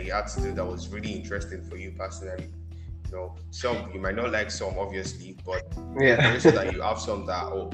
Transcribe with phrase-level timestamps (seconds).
[0.00, 2.48] that you had to do that was really interesting for you personally?
[3.06, 5.62] You know, some you might not like some, obviously, but
[5.98, 7.70] yeah, so that you have some that oh,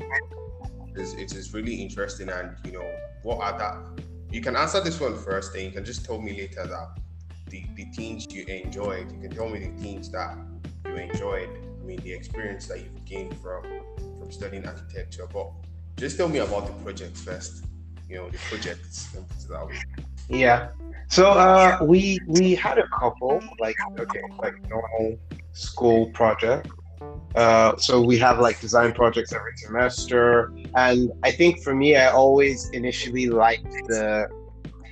[0.94, 2.90] it's, it is really interesting, and you know,
[3.22, 4.02] what are that?
[4.30, 6.98] You can answer this one first, and you can just tell me later that
[7.50, 9.12] the the things you enjoyed.
[9.12, 10.36] You can tell me the things that
[10.86, 11.50] you enjoyed.
[11.80, 13.62] I mean, the experience that you've gained from
[14.18, 15.50] from studying architecture, but
[15.96, 17.64] just tell me about the projects first.
[18.08, 19.14] You know, the projects.
[20.28, 20.68] Yeah.
[21.08, 25.18] So uh, we we had a couple like okay like normal
[25.52, 26.68] school project.
[27.34, 32.08] Uh, so we have like design projects every semester, and I think for me, I
[32.08, 34.26] always initially liked the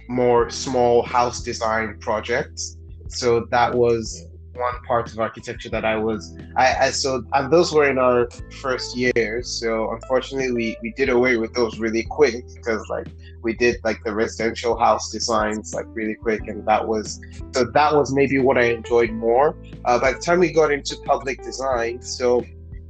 [0.09, 2.77] more small house design projects.
[3.09, 7.73] So that was one part of architecture that I was I, I so and those
[7.73, 8.29] were in our
[8.61, 9.49] first years.
[9.49, 13.07] So unfortunately we we did away with those really quick because like
[13.43, 17.21] we did like the residential house designs like really quick and that was
[17.53, 19.57] so that was maybe what I enjoyed more.
[19.85, 22.45] Uh, by the time we got into public design, so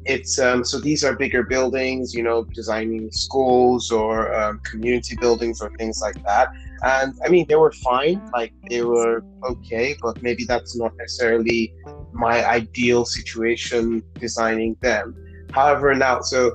[0.06, 5.60] it's um, so these are bigger buildings, you know, designing schools or um, community buildings
[5.62, 6.48] or things like that.
[6.82, 11.74] And I mean, they were fine, like they were okay, but maybe that's not necessarily
[12.12, 15.16] my ideal situation designing them.
[15.52, 16.54] However, now, so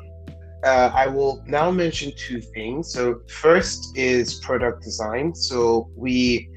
[0.64, 2.92] uh, I will now mention two things.
[2.94, 5.34] So, first is product design.
[5.34, 6.50] So, we,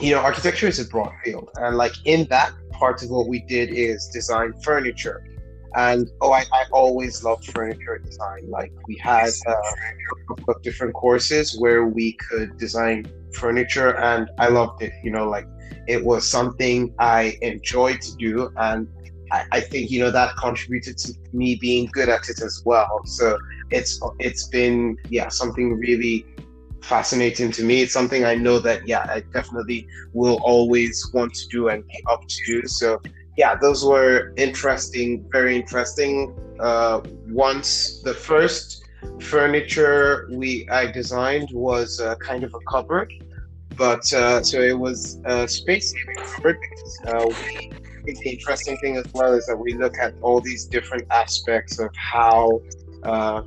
[0.00, 3.40] you know, architecture is a broad field, and like in that part of what we
[3.40, 5.22] did is design furniture.
[5.76, 8.48] And oh, I, I always loved furniture design.
[8.48, 14.30] Like we had uh, a couple of different courses where we could design furniture, and
[14.38, 14.92] I loved it.
[15.04, 15.46] You know, like
[15.86, 18.88] it was something I enjoyed to do, and
[19.30, 23.02] I, I think you know that contributed to me being good at it as well.
[23.04, 23.38] So
[23.70, 26.24] it's it's been yeah something really
[26.82, 27.82] fascinating to me.
[27.82, 32.02] It's something I know that yeah I definitely will always want to do and be
[32.10, 32.66] up to do.
[32.66, 33.00] So
[33.36, 36.34] yeah, those were interesting, very interesting.
[36.58, 38.84] Uh, once the first
[39.20, 43.12] furniture we I designed was uh, kind of a cupboard,
[43.76, 46.58] but uh, so it was a space saving cupboard.
[47.06, 47.28] Uh,
[48.06, 51.90] the interesting thing as well is that we look at all these different aspects of
[51.96, 52.62] how
[53.02, 53.42] uh,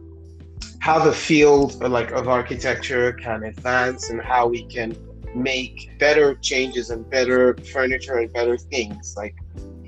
[0.79, 4.95] how the field like of architecture can advance and how we can
[5.35, 9.35] make better changes and better furniture and better things like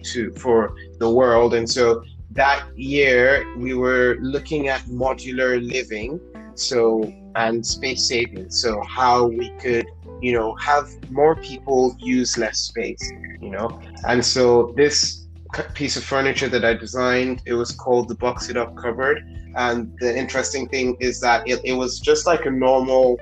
[0.06, 1.54] to for the world.
[1.54, 6.20] And so that year we were looking at modular living,
[6.56, 8.50] so and space saving.
[8.50, 9.86] So how we could,
[10.22, 13.80] you know, have more people use less space, you know.
[14.08, 15.28] And so this
[15.74, 19.24] piece of furniture that I designed, it was called the Box It Up cupboard.
[19.56, 23.20] And the interesting thing is that it, it was just like a normal,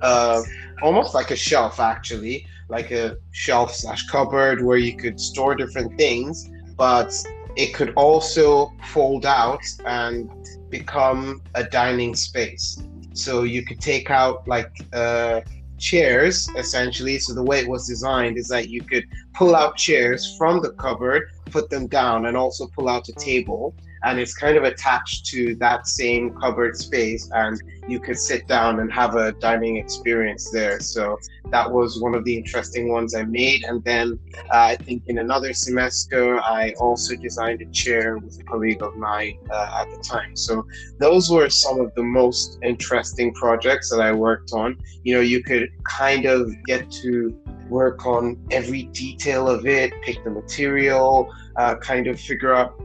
[0.00, 0.40] uh,
[0.82, 5.96] almost like a shelf actually, like a shelf slash cupboard where you could store different
[5.96, 7.12] things, but
[7.56, 10.30] it could also fold out and
[10.70, 12.82] become a dining space.
[13.14, 15.40] So you could take out like uh,
[15.78, 17.18] chairs essentially.
[17.18, 20.72] So the way it was designed is that you could pull out chairs from the
[20.72, 23.74] cupboard, put them down, and also pull out a table
[24.04, 28.80] and it's kind of attached to that same covered space and you could sit down
[28.80, 30.78] and have a dining experience there.
[30.80, 31.18] So
[31.50, 33.64] that was one of the interesting ones i made.
[33.64, 34.18] And then
[34.52, 38.96] uh, i think in another semester i also designed a chair with a colleague of
[38.96, 40.36] mine uh, at the time.
[40.36, 40.66] So
[40.98, 44.78] those were some of the most interesting projects that i worked on.
[45.02, 47.38] You know you could kind of get to
[47.68, 52.80] work on every detail of it pick the material uh, kind of figure out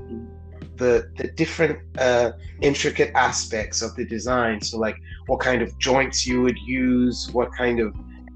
[0.83, 1.77] the the different
[2.07, 4.61] uh, intricate aspects of the design.
[4.61, 7.89] So like what kind of joints you would use, what kind of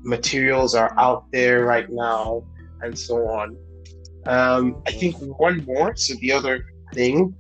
[0.03, 2.43] materials are out there right now,
[2.83, 3.47] and so on.
[4.35, 5.13] Um, I think
[5.47, 5.95] one more.
[5.95, 6.55] So the other
[6.93, 7.35] thing,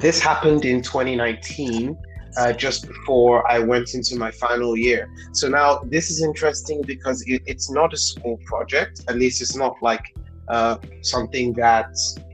[0.00, 1.96] this happened in 2019.
[2.36, 5.10] Uh, just before I went into my final year.
[5.32, 9.02] So now this is interesting because it, it's not a school project.
[9.08, 10.04] At least it's not like
[10.48, 11.90] uh, something that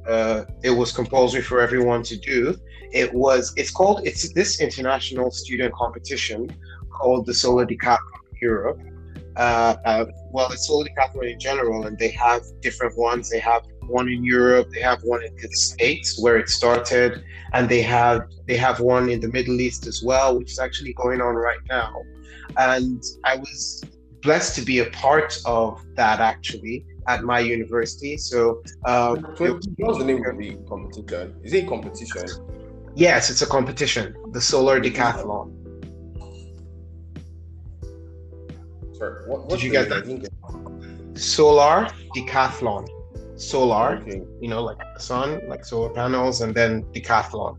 [0.07, 2.57] uh, it was compulsory for everyone to do.
[2.93, 6.51] It was it's called it's this international student competition
[6.91, 7.99] called the Solar Decathlon
[8.41, 8.81] Europe.
[9.37, 13.31] Uh, uh, well, it's Solar Decathlon in general, and they have different ones.
[13.31, 17.69] They have one in Europe, they have one in the States where it started, and
[17.69, 21.21] they have they have one in the Middle East as well, which is actually going
[21.21, 22.03] on right now.
[22.57, 23.83] And I was
[24.23, 28.17] blessed to be a part of that actually at my university.
[28.17, 31.35] So, um, what's the name of the competition?
[31.43, 32.27] Is it a competition?
[32.95, 34.15] Yes, it's a competition.
[34.33, 35.53] The Solar Decathlon.
[38.97, 40.05] Sorry, what, Did you get that?
[41.17, 42.87] solar decathlon.
[43.37, 44.23] Solar, Okay.
[44.41, 47.57] you know, like the sun, like solar panels, and then decathlon.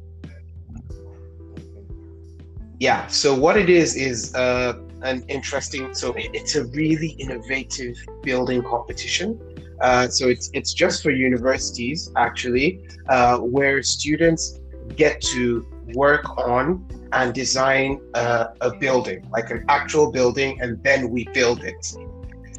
[2.79, 3.07] Yeah.
[3.07, 4.73] So what it is is uh,
[5.05, 5.93] an interesting.
[5.93, 9.39] So it- it's a really innovative building competition.
[9.81, 12.79] Uh, so it's it's just for universities actually,
[13.09, 14.59] uh, where students
[14.95, 21.09] get to work on and design uh, a building, like an actual building, and then
[21.09, 21.83] we build it.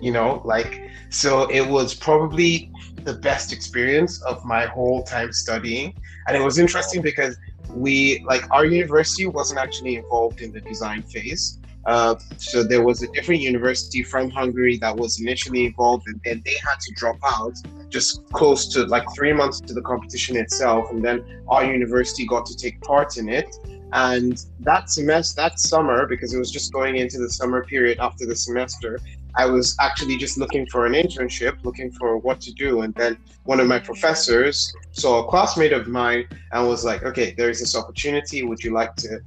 [0.00, 0.72] You know, like
[1.10, 2.70] so it was probably
[3.04, 5.94] the best experience of my whole time studying,
[6.26, 7.36] and it was interesting because
[7.70, 11.58] we like our university wasn't actually involved in the design phase.
[11.86, 16.42] Uh, so there was a different university from Hungary that was initially involved, and then
[16.44, 17.54] they had to drop out
[17.88, 22.44] just close to like three months to the competition itself, and then our university got
[22.46, 23.56] to take part in it.
[23.92, 28.26] And that semester, that summer, because it was just going into the summer period after
[28.26, 28.98] the semester,
[29.36, 32.80] I was actually just looking for an internship, looking for what to do.
[32.80, 37.34] And then one of my professors saw a classmate of mine and was like, okay,
[37.36, 38.42] there's this opportunity.
[38.42, 39.20] Would you like to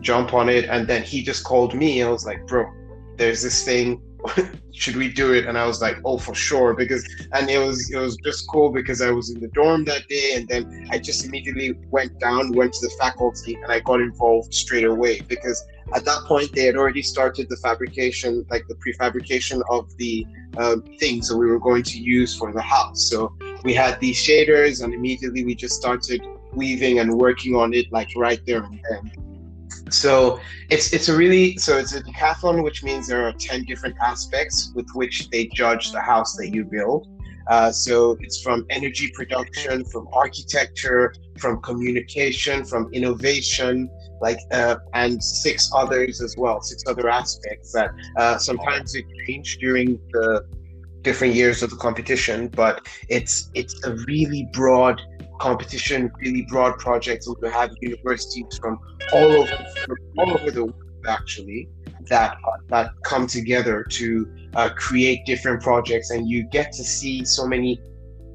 [0.00, 0.66] jump on it?
[0.66, 2.02] And then he just called me.
[2.02, 2.70] I was like, bro,
[3.16, 4.02] there's this thing.
[4.72, 5.46] Should we do it?
[5.46, 6.74] And I was like, oh, for sure.
[6.74, 10.06] Because, and it was, it was just cool because I was in the dorm that
[10.08, 10.34] day.
[10.36, 14.54] And then I just immediately went down, went to the faculty, and I got involved
[14.54, 15.64] straight away because
[15.94, 20.82] at that point they had already started the fabrication like the prefabrication of the um,
[20.98, 23.34] things that we were going to use for the house so
[23.64, 26.20] we had these shaders and immediately we just started
[26.52, 29.27] weaving and working on it like right there and then
[29.92, 30.40] so
[30.70, 34.72] it's it's a really so it's a decathlon which means there are 10 different aspects
[34.74, 37.08] with which they judge the house that you build.
[37.48, 43.88] Uh, so it's from energy production from architecture from communication from innovation
[44.20, 49.56] like uh, and six others as well six other aspects that uh, sometimes it change
[49.58, 50.46] during the
[51.00, 55.00] different years of the competition but it's it's a really broad
[55.38, 58.78] competition really broad project so we have universities from
[59.12, 59.68] all over
[60.18, 61.68] all over the world actually
[62.08, 62.36] that
[62.68, 66.10] that come together to uh, create different projects.
[66.10, 67.80] And you get to see so many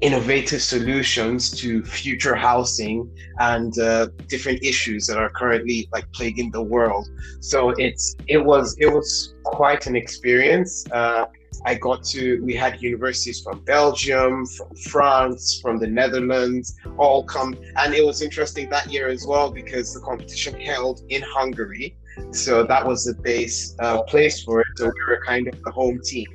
[0.00, 6.62] innovative solutions to future housing and uh, different issues that are currently like plaguing the
[6.62, 7.08] world.
[7.40, 11.26] So it's it was it was quite an experience uh,
[11.64, 17.56] i got to we had universities from belgium from france from the netherlands all come
[17.76, 21.96] and it was interesting that year as well because the competition held in hungary
[22.30, 25.70] so that was the base uh, place for it so we were kind of the
[25.70, 26.26] home team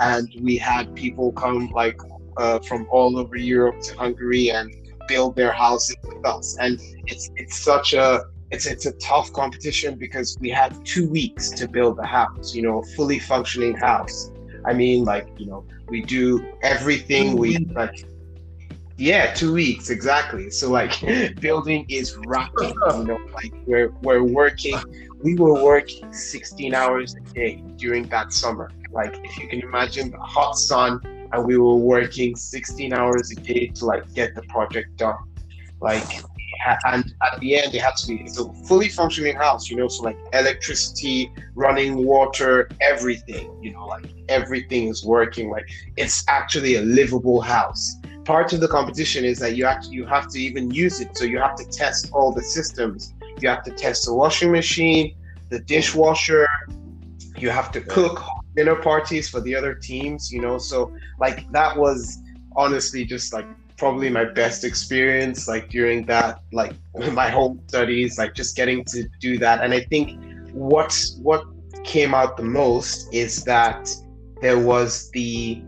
[0.00, 1.98] and we had people come like
[2.36, 4.74] uh, from all over Europe to Hungary and
[5.08, 6.56] build their houses with us.
[6.58, 11.50] And it's it's such a it's it's a tough competition because we had two weeks
[11.50, 14.31] to build a house, you know, a fully functioning house.
[14.64, 17.36] I mean, like you know, we do everything.
[17.36, 18.04] We like
[18.96, 20.50] yeah, two weeks exactly.
[20.50, 20.92] So like
[21.40, 22.74] building is rapid.
[22.96, 24.78] You know, like we're we're working.
[25.22, 28.72] We were working 16 hours a day during that summer.
[28.90, 31.00] Like if you can imagine the hot sun
[31.32, 35.16] and we were working 16 hours a day to like get the project done
[35.82, 36.22] like
[36.86, 39.88] and at the end it had to be it's a fully functioning house you know
[39.88, 46.76] so like electricity running water everything you know like everything is working like it's actually
[46.76, 50.70] a livable house part of the competition is that you actually you have to even
[50.70, 54.14] use it so you have to test all the systems you have to test the
[54.14, 55.14] washing machine
[55.50, 56.46] the dishwasher
[57.36, 58.22] you have to cook
[58.54, 60.58] dinner parties for the other teams, you know.
[60.58, 62.18] So like that was
[62.56, 63.46] honestly just like
[63.82, 66.72] probably my best experience like during that like
[67.22, 69.56] my home studies like just getting to do that.
[69.64, 70.06] And i think
[70.52, 70.92] what
[71.28, 71.42] what
[71.82, 73.82] came out the most is that
[74.40, 75.64] there was the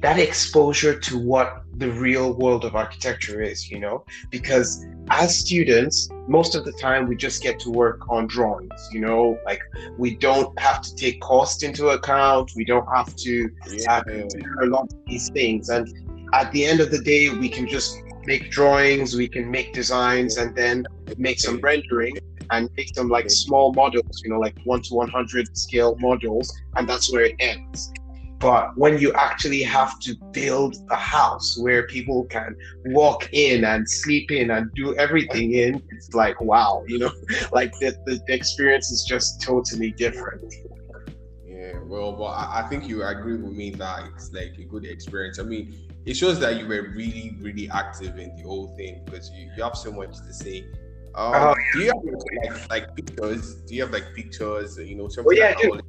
[0.00, 1.48] that exposure to what
[1.82, 3.96] the real world of architecture is you know?
[4.30, 4.68] Because
[5.10, 9.38] as students most of the time we just get to work on drawings you know?
[9.44, 9.62] Like
[9.98, 12.46] we don't have to take cost into account.
[12.56, 13.34] We don't have to
[13.70, 13.92] Yeah.
[13.92, 15.68] uh, consider a lot of these things.
[15.68, 15.84] And
[16.32, 20.36] at the end of the day we can just make drawings we can make designs
[20.36, 20.86] and then
[21.16, 22.16] make some rendering
[22.50, 26.88] and make some like small models you know like 1 to 100 scale models and
[26.88, 27.92] that's where it ends
[28.38, 33.88] but when you actually have to build a house where people can walk in and
[33.88, 37.12] sleep in and do everything in it's like wow you know
[37.52, 40.42] like the, the, the experience is just totally different
[41.44, 44.84] Yeah, well, but I, I think you agree with me that it's like a good
[44.84, 45.38] experience.
[45.38, 49.30] I mean, it shows that you were really, really active in the whole thing because
[49.30, 50.64] you, you have so much to say.
[51.14, 52.02] Um, Oh, Do you have
[52.58, 53.56] like, like pictures?
[53.66, 54.78] Do you have like pictures?
[54.78, 55.82] You know, something Oh, yeah, I like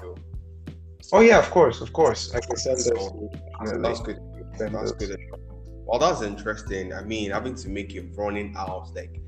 [0.00, 0.14] so-
[1.12, 2.34] Oh yeah, of course, of course.
[2.34, 3.70] I can send So, those.
[3.70, 4.18] so that's good.
[4.58, 4.92] That's those.
[4.92, 5.18] good.
[5.84, 6.94] Well, that's interesting.
[6.94, 9.20] I mean, having to make a running out like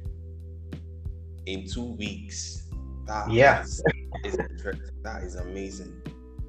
[1.47, 2.63] in two weeks.
[3.07, 3.63] That Yeah.
[3.63, 3.83] is,
[4.25, 4.97] is interesting.
[5.03, 6.01] That is amazing.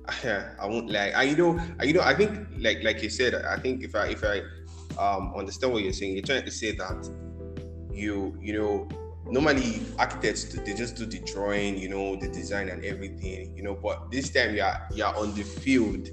[0.60, 1.16] I won't like.
[1.16, 1.60] I you know.
[1.80, 2.02] I, you know.
[2.02, 3.36] I think like like you said.
[3.36, 4.42] I think if I if I
[5.00, 7.10] um understand what you're saying, you're trying to say that
[7.92, 8.88] you you know
[9.30, 13.76] normally architects they just do the drawing, you know, the design and everything, you know.
[13.76, 16.10] But this time you're you're on the field.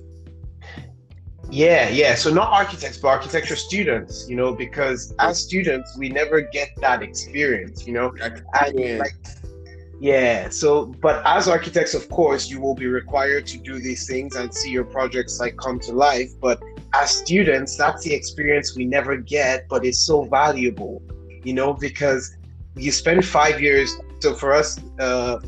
[1.50, 2.14] Yeah, yeah.
[2.14, 7.02] So not architects, but architecture students, you know, because as students we never get that
[7.02, 8.12] experience, you know.
[8.22, 9.14] And like
[10.02, 14.34] yeah, so but as architects, of course, you will be required to do these things
[14.34, 16.32] and see your projects like come to life.
[16.40, 16.60] But
[16.92, 21.00] as students, that's the experience we never get, but it's so valuable,
[21.44, 22.36] you know, because
[22.74, 23.96] you spend five years.
[24.18, 25.38] So for us, uh,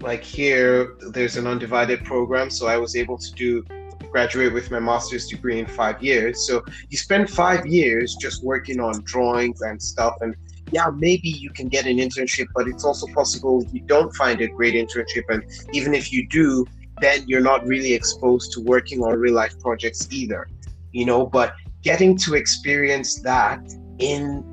[0.00, 3.62] like here, there's an undivided program, so I was able to do
[4.10, 6.46] graduate with my master's degree in five years.
[6.46, 10.34] So you spend five years just working on drawings and stuff, and
[10.72, 14.48] yeah, maybe you can get an internship, but it's also possible you don't find a
[14.48, 15.24] great internship.
[15.28, 16.66] And even if you do,
[17.00, 20.48] then you're not really exposed to working on real life projects either,
[20.92, 21.26] you know.
[21.26, 23.60] But getting to experience that
[23.98, 24.44] in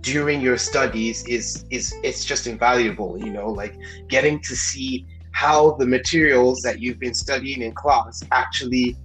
[0.00, 3.76] during your studies is is it's just invaluable, you know, like
[4.08, 8.96] getting to see how the materials that you've been studying in class actually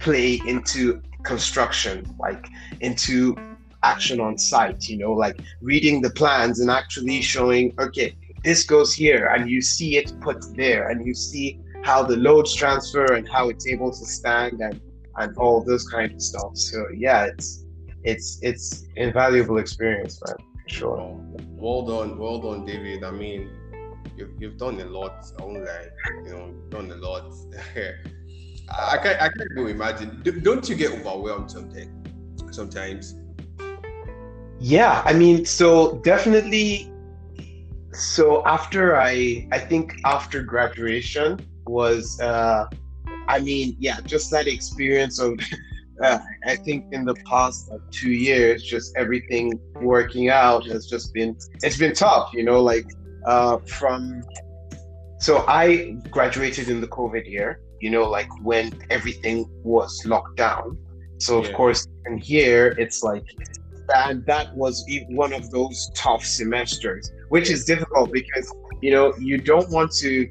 [0.00, 2.48] play into construction, like
[2.80, 3.36] into
[3.82, 8.94] action on site, you know, like reading the plans and actually showing, okay, this goes
[8.94, 13.28] here, and you see it put there, and you see how the loads transfer and
[13.28, 14.80] how it's able to stand and
[15.18, 16.56] and all those kind of stuff.
[16.56, 17.64] So yeah, it's
[18.04, 20.36] it's it's invaluable experience, man.
[20.38, 21.16] for Sure.
[21.56, 23.04] Well done, well done, David.
[23.04, 23.50] I mean,
[24.16, 25.26] you've, you've done a lot.
[25.38, 25.44] I
[26.24, 27.34] you know, done a lot.
[28.70, 30.20] I can't, I can't even imagine.
[30.22, 31.90] Do- Don't you get overwhelmed sometimes?
[32.52, 33.16] Sometimes.
[34.60, 36.92] Yeah, I mean, so definitely.
[37.92, 42.66] So after I, I think after graduation was, uh,
[43.28, 45.40] I mean, yeah, just that experience of,
[46.04, 51.14] uh, I think in the past like two years, just everything working out has just
[51.14, 52.86] been, it's been tough, you know, like
[53.26, 54.22] uh, from.
[55.20, 60.78] So I graduated in the COVID year, you know, like when everything was locked down.
[61.18, 61.56] So of Yeah.
[61.56, 63.24] course, in here it's like
[63.94, 69.38] and that was one of those tough semesters, which is difficult because you know you
[69.38, 70.28] don't want to.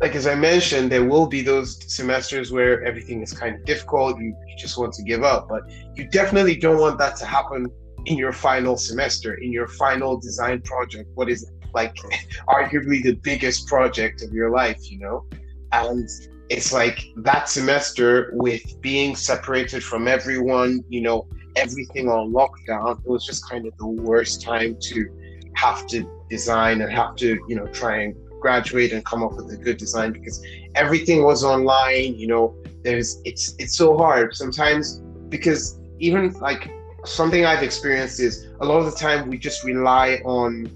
[0.00, 4.18] Like as I mentioned, there will be those semesters where everything is kind of difficult.
[4.18, 5.62] You, you just want to give up, but
[5.94, 7.66] you definitely don't want that to happen
[8.06, 11.10] in your final semester, in your final design project.
[11.14, 11.94] What is like
[12.48, 15.26] arguably the biggest project of your life, you know?
[15.72, 16.08] And
[16.48, 21.26] it's like that semester with being separated from everyone, you know,
[21.56, 25.08] everything on lockdown, it was just kind of the worst time to
[25.54, 29.52] have to design and have to, you know, try and graduate and come up with
[29.52, 35.02] a good design because everything was online, you know, there's it's it's so hard sometimes
[35.28, 36.70] because even like
[37.04, 40.70] something I've experienced is a lot of the time we just rely on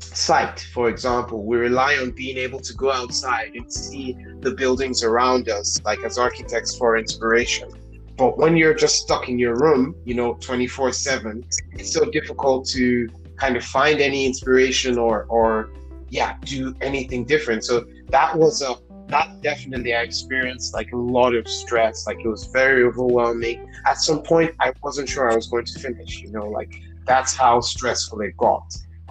[0.00, 1.44] sight for example.
[1.44, 6.04] We rely on being able to go outside and see the buildings around us like
[6.04, 7.70] as architects for inspiration
[8.16, 12.66] but when you're just stuck in your room you know 24 7 it's so difficult
[12.66, 15.70] to kind of find any inspiration or or
[16.10, 17.64] yeah do anything different.
[17.64, 18.76] So that was a
[19.08, 22.06] that definitely i experienced like a lot of stress.
[22.06, 23.68] Like it was very overwhelming.
[23.86, 26.72] At some point i wasn't sure i was going to finish you know like
[27.06, 28.66] that's how stressful it got.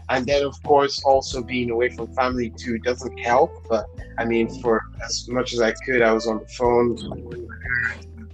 [0.10, 3.86] And then of course also being away from family too doesn't help but
[4.18, 6.90] i mean for as much as i could i was on the phone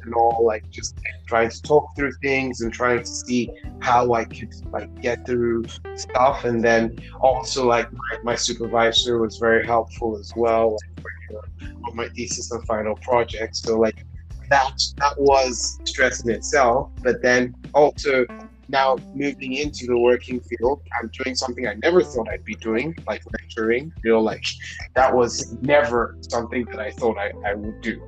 [0.10, 0.98] and all like just
[1.28, 3.50] trying to talk through things and trying to see
[3.80, 5.63] how i could like get through
[5.96, 11.44] stuff and then also like my, my supervisor was very helpful as well like,
[11.88, 14.04] on my thesis and final project so like
[14.50, 18.25] that that was stress in itself but then also
[18.70, 22.96] now moving into the working field, I'm doing something I never thought I'd be doing,
[23.08, 23.92] like lecturing.
[24.04, 24.46] You know, like
[24.94, 28.00] that was never something that I thought I, I would do.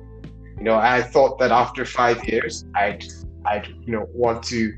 [0.62, 3.04] You know, I thought that after five years, I'd
[3.44, 4.72] I'd you know want to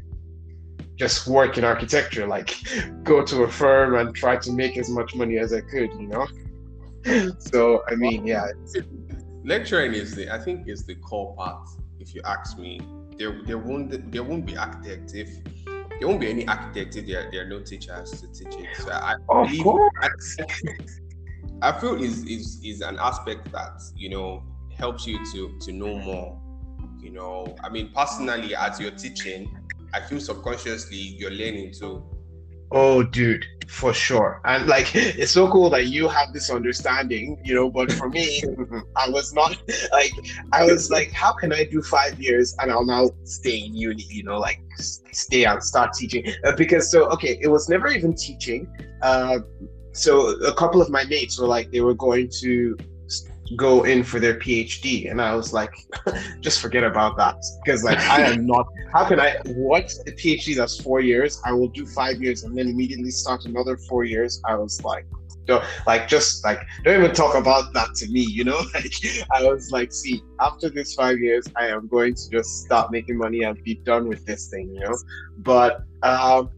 [0.97, 2.57] just work in architecture, like
[3.03, 5.91] go to a firm and try to make as much money as I could.
[6.01, 6.27] You know.
[7.39, 8.47] So I mean, yeah,
[9.45, 11.69] Lecturing is the I think is the core part.
[12.01, 12.81] If you ask me,
[13.19, 15.29] there there won't there won't be architects if
[15.99, 18.75] there won't be any architects if there, there are no teachers to teach it.
[18.79, 20.37] So I of believe course.
[21.61, 24.43] I, I feel is is is an aspect that you know
[24.77, 26.41] helps you to to know more.
[27.01, 29.55] You know, I mean, personally, as you're teaching,
[29.93, 32.03] I feel subconsciously you're learning too.
[32.77, 34.41] Oh, dude, for sure.
[34.45, 37.71] And like, it's so cool that you have this understanding, you know.
[37.71, 38.43] But for me,
[38.97, 39.57] I was not
[39.93, 40.13] like,
[40.53, 44.05] I was like, how can I do five years and I'll now stay in uni,
[44.09, 46.27] you know, like stay and start teaching?
[46.45, 48.67] Uh, because so, okay, it was never even teaching.
[49.03, 49.39] Uh,
[49.93, 52.77] so a couple of my mates were like, they were going to
[53.57, 55.11] go in for their PhD.
[55.11, 55.75] And I was like,
[56.41, 57.37] just forget about that.
[57.65, 61.41] Because like I am not how can I what a PhD that's four years?
[61.45, 64.41] I will do five years and then immediately start another four years.
[64.47, 65.07] I was like,
[65.47, 68.63] don't like just like don't even talk about that to me, you know?
[68.75, 68.93] Like
[69.33, 73.19] I was like, see, after this five years, I am going to just start making
[73.19, 74.97] money and be done with this thing, you know.
[75.39, 76.51] But um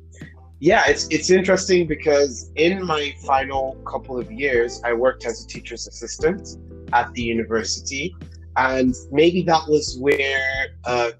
[0.58, 5.46] yeah, it's it's interesting because in my final couple of years, I worked as a
[5.46, 6.56] teacher's assistant
[6.92, 8.14] at the university,
[8.56, 11.12] and maybe that was where a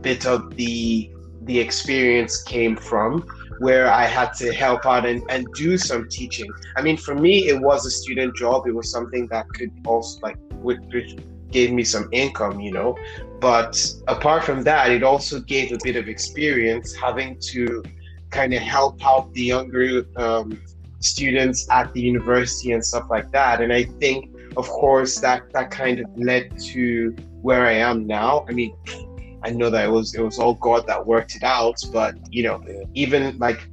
[0.00, 1.10] bit of the
[1.42, 3.22] the experience came from,
[3.60, 6.50] where I had to help out and, and do some teaching.
[6.76, 8.66] I mean, for me, it was a student job.
[8.66, 11.16] It was something that could also like which
[11.50, 12.96] gave me some income, you know.
[13.40, 17.82] But apart from that, it also gave a bit of experience having to
[18.30, 20.60] kind of help out the younger um,
[21.00, 23.60] students at the university and stuff like that.
[23.60, 28.44] And I think, of course, that that kind of led to where I am now.
[28.48, 28.74] I mean,
[29.42, 32.42] I know that it was it was all God that worked it out, but you
[32.42, 32.62] know,
[32.94, 33.68] even like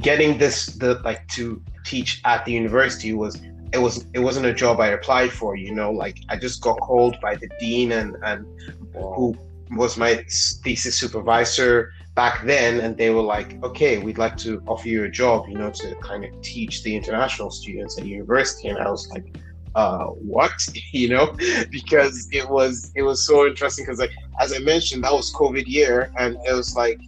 [0.00, 3.40] getting this the like to teach at the university was
[3.72, 5.56] it was it wasn't a job I applied for.
[5.56, 8.46] You know, like I just got called by the dean and and
[8.94, 9.36] who
[9.70, 14.88] was my thesis supervisor back then and they were like okay we'd like to offer
[14.88, 18.78] you a job you know to kind of teach the international students at university and
[18.78, 19.36] i was like
[19.76, 20.52] uh what
[20.92, 21.36] you know
[21.70, 24.10] because it was it was so interesting because like
[24.40, 26.98] as i mentioned that was covid year and it was like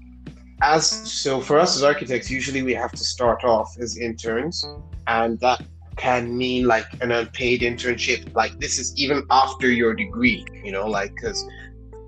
[0.61, 4.66] as so for us as architects usually we have to start off as interns
[5.07, 5.61] and that
[5.96, 10.87] can mean like an unpaid internship like this is even after your degree you know
[10.87, 11.44] like because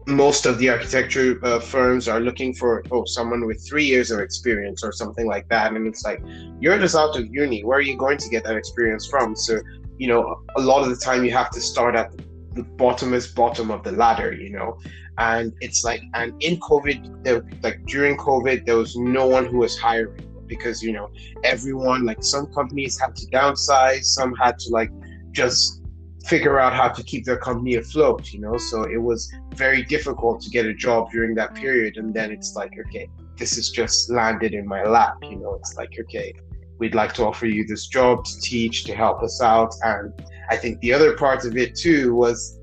[0.06, 4.18] most of the architecture uh, firms are looking for oh someone with three years of
[4.18, 6.20] experience or something like that and it's like
[6.60, 7.64] you're just out of uni.
[7.64, 9.34] Where are you going to get that experience from?
[9.34, 9.60] So
[10.00, 10.22] you know
[10.56, 12.10] a lot of the time you have to start at
[12.58, 14.78] the bottomest bottom of the ladder you know
[15.18, 19.58] and it's like and in covid there like during covid there was no one who
[19.58, 21.08] was hiring because you know
[21.44, 24.90] everyone like some companies had to downsize some had to like
[25.32, 25.80] just
[26.26, 28.56] figure out how to keep their company afloat, you know.
[28.58, 31.96] So it was very difficult to get a job during that period.
[31.96, 33.08] And then it's like, okay,
[33.38, 35.54] this is just landed in my lap, you know.
[35.54, 36.34] It's like, okay,
[36.80, 39.72] we'd like to offer you this job to teach, to help us out.
[39.82, 40.12] And
[40.48, 42.58] I think the other part of it too was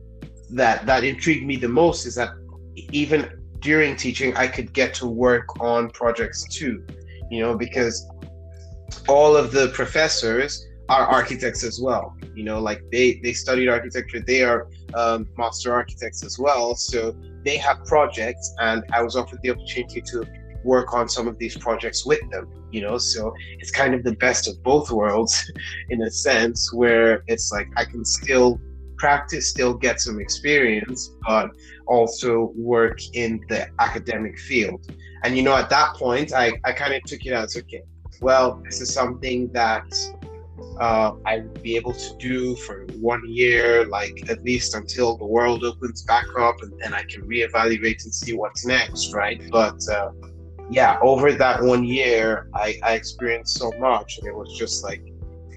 [0.50, 2.32] that that intrigued me the most is that
[2.92, 6.86] even during teaching, I could get to work on projects too,
[7.32, 8.06] you know, because
[9.08, 12.16] all of the professors are architects as well.
[12.34, 14.20] You know, like they they studied architecture.
[14.20, 16.76] They are um, master architects as well.
[16.76, 20.26] So they have projects, and I was offered the opportunity to
[20.68, 22.46] work on some of these projects with them.
[22.72, 25.34] You know, so it's kind of the best of both worlds,
[25.90, 28.60] in a sense, where it's like I can still
[28.98, 31.50] practice, still get some experience, but
[31.88, 34.92] also work in the academic field.
[35.24, 37.84] And you know, at that point, I I kind of took it as okay.
[38.22, 39.88] Well, this is something that
[40.80, 45.26] uh, I would be able to do for one year, like at least until the
[45.26, 49.42] world opens back up and then I can reevaluate and see what's next, right?
[49.52, 50.12] But uh,
[50.70, 55.02] yeah, over that one year, I, I experienced so much, and it was just like,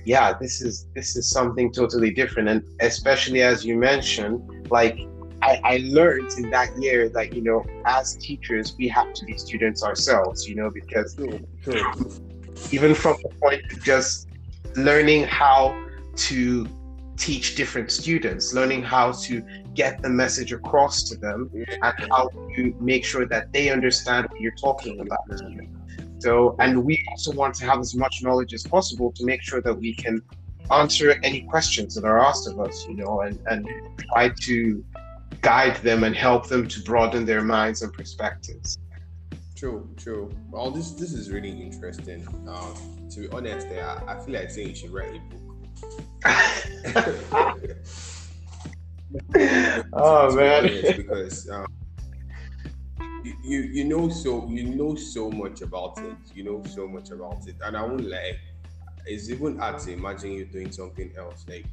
[0.05, 4.99] yeah, this is this is something totally different, and especially as you mentioned, like
[5.43, 9.37] I, I learned in that year that you know, as teachers, we have to be
[9.37, 11.19] students ourselves, you know, because
[12.71, 14.29] even from the point of just
[14.77, 15.77] learning how
[16.15, 16.67] to
[17.17, 19.43] teach different students, learning how to
[19.83, 24.39] get the message across to them and how to make sure that they understand what
[24.43, 25.25] you're talking about.
[26.19, 29.63] So, and we also want to have as much knowledge as possible to make sure
[29.63, 30.21] that we can
[30.83, 33.67] answer any questions that are asked of us, you know, and, and
[34.13, 34.85] try to
[35.41, 38.79] guide them and help them to broaden their minds and perspectives.
[39.57, 40.31] True, true.
[40.51, 42.21] Well, this this is really interesting.
[42.49, 42.75] Uh,
[43.13, 45.47] to be honest, I, I feel like saying you should write a book.
[49.93, 50.65] oh man!
[50.97, 51.67] because um,
[53.43, 56.17] you, you know so you know so much about it.
[56.35, 58.39] You know so much about it, and I won't lie.
[59.07, 61.45] It's even hard to imagine you doing something else.
[61.49, 61.67] Like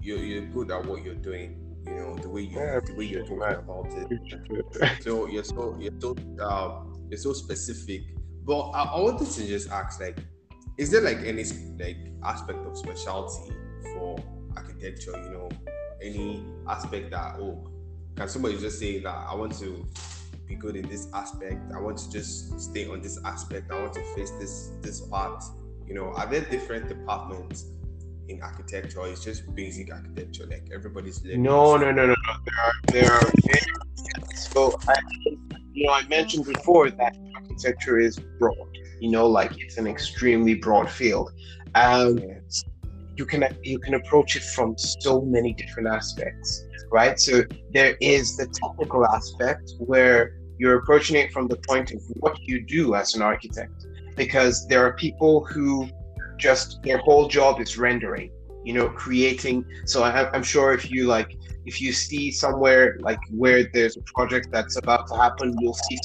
[0.00, 3.04] you're you're good at what you're doing, You know the way you yeah, the way
[3.06, 3.58] you're talking that.
[3.60, 5.02] about it.
[5.02, 8.02] so you're so you're so um, you're so specific.
[8.44, 10.18] But I, I wanted to just ask, like,
[10.76, 11.44] is there like any
[11.78, 13.52] like aspect of specialty
[13.94, 14.18] for
[14.56, 15.12] architecture?
[15.12, 15.48] You know,
[16.02, 17.70] any aspect that oh,
[18.16, 19.86] can somebody just say that I want to
[20.52, 21.60] be good in this aspect.
[21.74, 23.70] I want to just stay on this aspect.
[23.70, 25.42] I want to face this this part.
[25.86, 27.66] You know, are there different departments
[28.28, 29.06] in architecture?
[29.06, 31.42] It's just basic architecture, like everybody's living.
[31.42, 32.34] No, no, no, no, no.
[32.46, 33.30] There are there are
[34.34, 34.94] so I,
[35.72, 38.68] you know I mentioned before that architecture is broad.
[39.00, 41.32] You know, like it's an extremely broad field.
[41.74, 42.20] Um,
[43.16, 47.18] you can you can approach it from so many different aspects, right?
[47.18, 52.38] So there is the technical aspect where you're approaching it from the point of what
[52.40, 55.88] you do as an architect, because there are people who
[56.38, 58.30] just their whole job is rendering,
[58.64, 59.64] you know, creating.
[59.86, 64.02] So I, I'm sure if you like if you see somewhere like where there's a
[64.14, 65.98] project that's about to happen, you'll see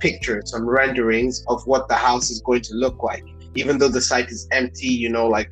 [0.00, 3.24] pictures, some renderings of what the house is going to look like.
[3.54, 5.50] Even though the site is empty, you know, like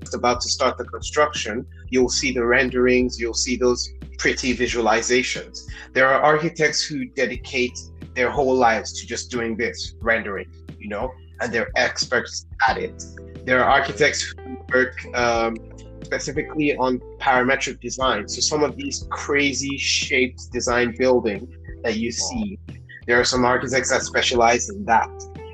[0.00, 5.60] it's about to start the construction, you'll see the renderings, you'll see those pretty visualizations.
[5.92, 7.78] There are architects who dedicate
[8.14, 13.04] their whole lives to just doing this, rendering, you know, and they're experts at it.
[13.46, 15.56] There are architects who work um,
[16.02, 18.28] specifically on parametric design.
[18.28, 21.48] So some of these crazy shaped design building
[21.82, 22.58] that you see,
[23.06, 25.10] there are some architects that specialize in that.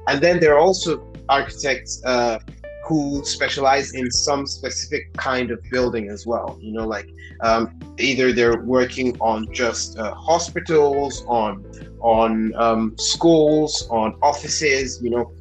[0.09, 2.39] And then there are also architects uh,
[2.87, 6.57] who specialize in some specific kind of building as well.
[6.61, 7.09] You know, like
[7.40, 11.64] um, either they're working on just uh, hospitals, on
[12.01, 15.01] on um, schools, on offices.
[15.03, 15.33] You know,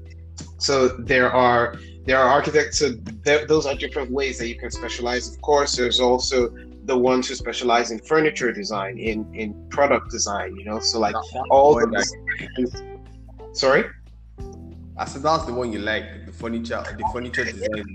[0.57, 2.79] so there are there are architects.
[2.79, 2.91] So
[3.47, 5.27] those are different ways that you can specialize.
[5.33, 6.49] Of course, there's also
[6.85, 10.55] the ones who specialize in furniture design, in in product design.
[10.55, 11.15] You know, so like
[11.51, 12.91] all the.
[13.53, 13.85] Sorry.
[14.97, 17.93] I said that's the one you like, the furniture, the furniture design.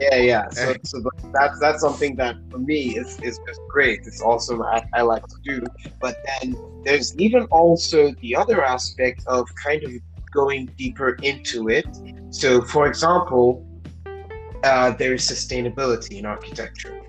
[0.00, 0.48] Yeah, yeah.
[0.48, 1.02] So, so
[1.34, 4.00] that's that's something that for me is is just great.
[4.06, 4.62] It's awesome.
[4.62, 5.62] I, I like to do.
[6.00, 9.92] But then there's even also the other aspect of kind of
[10.32, 11.86] going deeper into it.
[12.30, 13.66] So, for example,
[14.62, 17.02] uh, there is sustainability in architecture,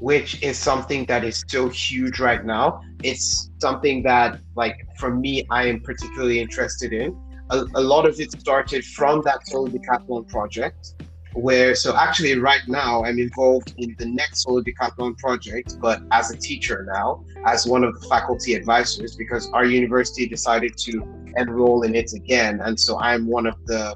[0.00, 2.80] which is something that is so huge right now.
[3.02, 7.14] It's something that, like, for me, I am particularly interested in.
[7.50, 10.94] A, a lot of it started from that Solar Decathlon project,
[11.34, 16.30] where so actually right now I'm involved in the next Solar Decathlon project, but as
[16.30, 21.02] a teacher now, as one of the faculty advisors, because our university decided to
[21.36, 23.94] enroll in it again, and so I'm one of the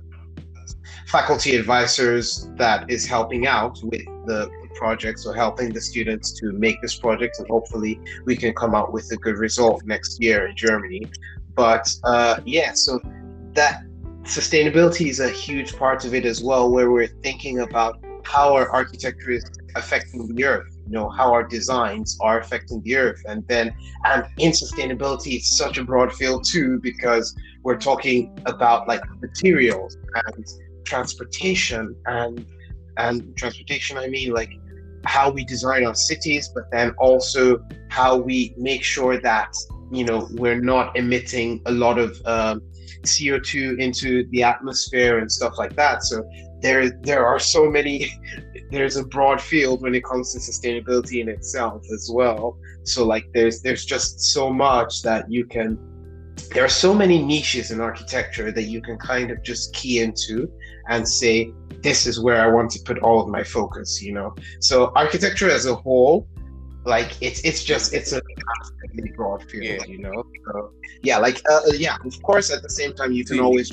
[1.07, 6.81] faculty advisors that is helping out with the project, so helping the students to make
[6.81, 10.57] this project, and hopefully we can come out with a good result next year in
[10.57, 11.03] Germany.
[11.55, 13.01] But uh, yeah, so
[13.55, 13.85] that
[14.23, 18.71] sustainability is a huge part of it as well, where we're thinking about how our
[18.71, 23.23] architecture is affecting the earth you know how our designs are affecting the earth.
[23.27, 28.89] And then and in sustainability it's such a broad field too because we're talking about
[28.89, 30.47] like materials and
[30.85, 32.45] transportation and
[32.99, 34.53] and transportation i mean like
[35.05, 39.55] how we design our cities but then also how we make sure that
[39.91, 42.61] you know we're not emitting a lot of um,
[43.03, 46.03] CO2 into the atmosphere and stuff like that.
[46.03, 46.29] So
[46.61, 48.13] there there are so many
[48.71, 52.59] there's a broad field when it comes to sustainability in itself as well.
[52.85, 55.79] So like there's there's just so much that you can
[56.55, 60.51] there are so many niches in architecture that you can kind of just key into
[60.89, 64.35] and say this is where I want to put all of my focus, you know.
[64.61, 66.29] So architecture as a whole
[66.85, 68.23] like it's it's just it's a
[68.95, 69.85] really broad field, yeah.
[69.87, 70.25] you know.
[70.47, 72.51] So yeah, like uh, uh, yeah, of course.
[72.51, 73.71] At the same time, you can always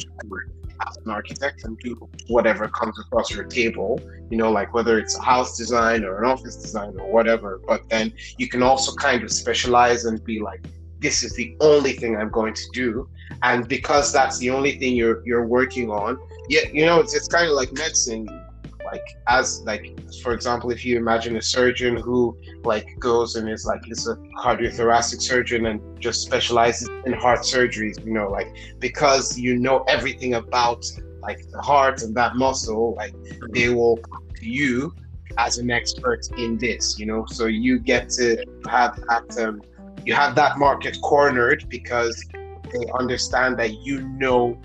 [0.87, 5.17] as an architect and do whatever comes across your table, you know, like whether it's
[5.17, 7.61] a house design or an office design or whatever.
[7.67, 10.65] But then you can also kind of specialize and be like,
[10.99, 13.09] this is the only thing I'm going to do,
[13.41, 16.19] and because that's the only thing you're you're working on,
[16.49, 18.27] yeah, you know, it's it's kind of like medicine
[18.91, 19.85] like as like
[20.21, 24.15] for example if you imagine a surgeon who like goes and is like is a
[24.37, 28.47] cardiothoracic surgeon and just specializes in heart surgeries you know like
[28.79, 30.83] because you know everything about
[31.21, 33.13] like the heart and that muscle like
[33.51, 34.93] they will come to you
[35.37, 37.25] as an expert in this you know?
[37.27, 39.61] So you get to have that um,
[40.05, 44.59] you have that market cornered because they understand that you know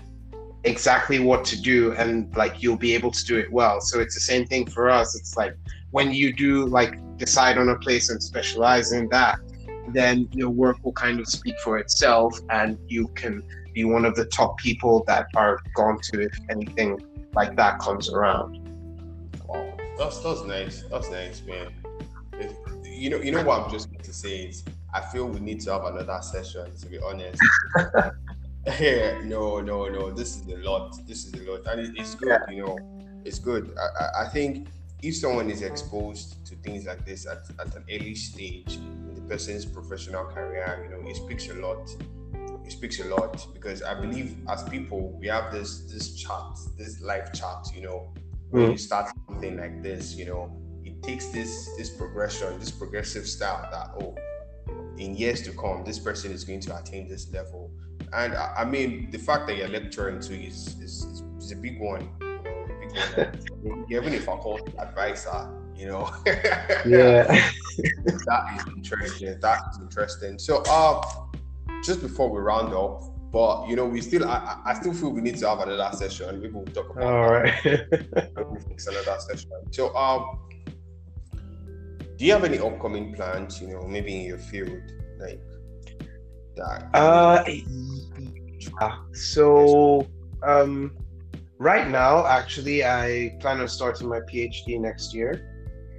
[0.65, 4.15] exactly what to do and like you'll be able to do it well so it's
[4.15, 5.55] the same thing for us it's like
[5.91, 9.39] when you do like decide on a place and specialize in that
[9.89, 13.43] then your work will kind of speak for itself and you can
[13.75, 16.97] be one of the top people that are gone to if anything
[17.33, 18.57] like that comes around.
[19.45, 20.83] Wow, that's that's nice.
[20.89, 21.73] That's nice, man.
[22.33, 22.53] If,
[22.85, 25.59] you know, you know what I'm just going to say is I feel we need
[25.61, 26.73] to have another session.
[26.73, 27.39] To be honest.
[28.79, 30.11] yeah, no, no, no.
[30.11, 30.97] This is a lot.
[31.07, 32.29] This is a lot, and it, it's good.
[32.29, 32.49] Yeah.
[32.49, 33.75] You know, it's good.
[33.77, 34.67] I, I, I think
[35.01, 39.21] if someone is exposed to things like this at, at an early stage in the
[39.21, 41.89] person's professional career, you know, it speaks a lot
[42.65, 46.99] it speaks a lot because I believe as people we have this this chart, this
[47.01, 48.13] life chart, you know,
[48.49, 48.71] when mm.
[48.71, 50.51] you start something like this, you know,
[50.83, 54.15] it takes this this progression, this progressive style that oh,
[54.97, 57.64] in years to come, this person is going to attain this level.
[58.13, 61.79] And I, I mean, the fact that you're lecturing too is is, is a big
[61.79, 62.09] one.
[62.21, 62.65] You know,
[63.17, 63.85] a big one.
[63.89, 66.09] Even if I call advisor, you know.
[66.25, 67.23] yeah.
[68.27, 69.39] that is interesting.
[69.39, 70.39] That is interesting.
[70.39, 71.01] So, uh,
[71.83, 75.21] just before we round up, but you know, we still I, I still feel we
[75.21, 76.49] need to have another session.
[76.53, 77.53] We'll talk about all right.
[78.37, 79.51] we'll fix another session.
[79.71, 80.39] So um
[82.17, 84.81] do you have any upcoming plans, you know, maybe in your field?
[85.19, 85.41] Like?
[86.93, 88.97] Uh yeah.
[89.13, 90.07] So
[90.43, 90.95] um
[91.57, 95.51] right now actually I plan on starting my PhD next year.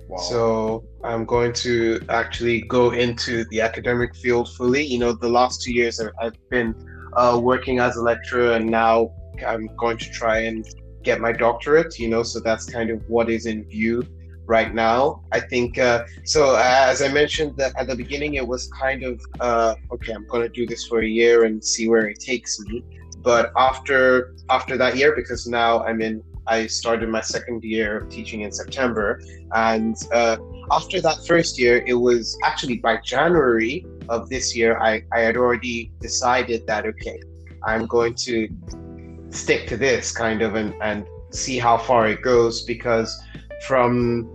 [0.08, 0.18] Wow.
[0.18, 4.84] So I'm going to actually go into the academic field fully.
[4.84, 6.74] You know, the last two years I've been
[7.14, 9.10] uh, working as a lecturer, and now
[9.44, 10.64] I'm going to try and
[11.02, 11.98] get my doctorate.
[11.98, 14.04] You know, so that's kind of what is in view
[14.46, 15.22] right now.
[15.32, 16.56] I think uh, so.
[16.56, 20.12] Uh, as I mentioned that at the beginning, it was kind of uh, okay.
[20.12, 22.84] I'm going to do this for a year and see where it takes me.
[23.18, 28.08] But after after that year, because now I'm in I started my second year of
[28.08, 29.20] teaching in September.
[29.52, 30.36] And uh,
[30.70, 35.36] after that first year, it was actually by January of this year, I, I had
[35.36, 37.20] already decided that, okay,
[37.64, 38.48] I'm going to
[39.30, 43.20] stick to this kind of and, and see how far it goes because
[43.66, 44.30] from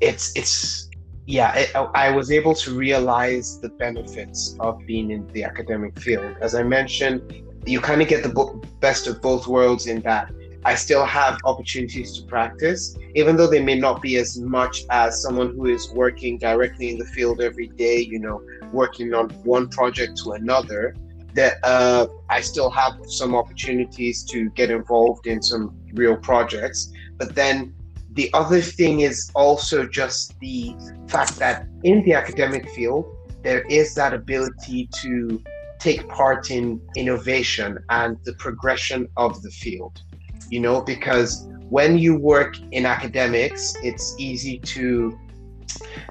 [0.00, 0.88] it's, it's,
[1.26, 6.36] yeah, it, I was able to realize the benefits of being in the academic field.
[6.40, 10.32] As I mentioned, you kind of get the best of both worlds in that
[10.64, 15.22] I still have opportunities to practice, even though they may not be as much as
[15.22, 19.68] someone who is working directly in the field every day, you know, working on one
[19.68, 20.94] project to another.
[21.34, 26.92] That uh, I still have some opportunities to get involved in some real projects.
[27.16, 27.74] But then
[28.18, 30.74] the other thing is also just the
[31.06, 33.04] fact that in the academic field,
[33.42, 35.42] there is that ability to
[35.78, 40.02] take part in innovation and the progression of the field
[40.50, 45.18] you know, because when you work in academics, it's easy to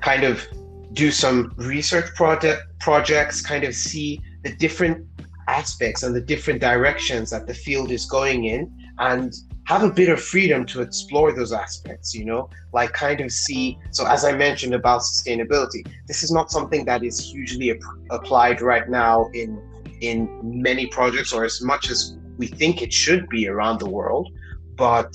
[0.02, 0.46] kind of
[0.94, 5.06] do some research project projects, kind of see the different
[5.48, 9.34] aspects and the different directions that the field is going in and
[9.68, 13.78] have a bit of freedom to explore those aspects, you know, like kind of see.
[13.92, 17.78] So, as I mentioned about sustainability, this is not something that is hugely ap-
[18.10, 19.62] applied right now in
[20.00, 24.30] in many projects or as much as we think it should be around the world.
[24.76, 25.14] But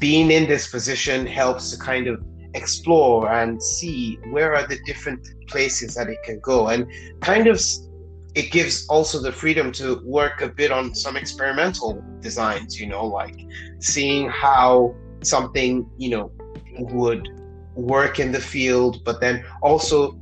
[0.00, 2.20] being in this position helps to kind of
[2.54, 7.60] explore and see where are the different places that it can go and kind of
[8.34, 13.04] it gives also the freedom to work a bit on some experimental designs you know
[13.04, 13.36] like
[13.80, 16.32] seeing how something you know
[16.92, 17.28] would
[17.74, 20.12] work in the field but then also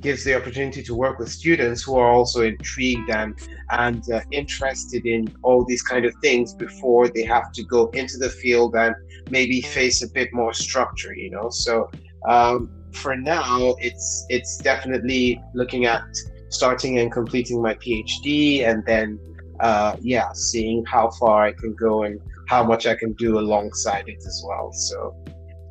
[0.00, 3.38] gives the opportunity to work with students who are also intrigued and
[3.70, 8.16] and uh, interested in all these kind of things before they have to go into
[8.16, 8.94] the field and
[9.30, 11.48] maybe face a bit more structure you know?
[11.50, 11.90] So
[12.28, 16.04] um, for now it's it's definitely looking at
[16.48, 19.18] starting and completing my phd and then
[19.60, 24.08] uh, yeah seeing how far i can go and how much i can do alongside
[24.08, 25.14] it as well so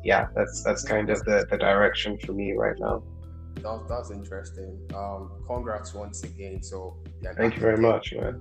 [0.04, 3.02] yeah that's that's kind of the, the direction for me right now
[3.62, 4.78] that, that's interesting.
[4.94, 6.62] Um, congrats once again.
[6.62, 8.40] So yeah, thank you very much, man.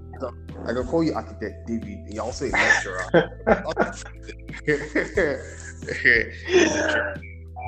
[0.65, 2.00] I can call you Architect David.
[2.10, 3.06] You're also a lecturer.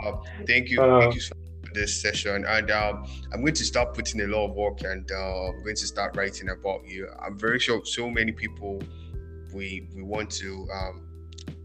[0.06, 0.14] uh,
[0.48, 2.46] thank you, uh, thank you so much this session.
[2.46, 5.76] And um, I'm going to start putting a lot of work, and uh, I'm going
[5.76, 7.10] to start writing about you.
[7.22, 8.82] I'm very sure so many people
[9.54, 11.08] we we want to um,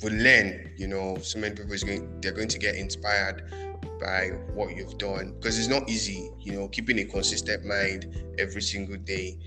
[0.02, 0.72] will learn.
[0.76, 3.42] You know, so many people is going they're going to get inspired
[4.00, 8.60] by what you've done because it's not easy you know keeping a consistent mind every
[8.60, 9.38] single day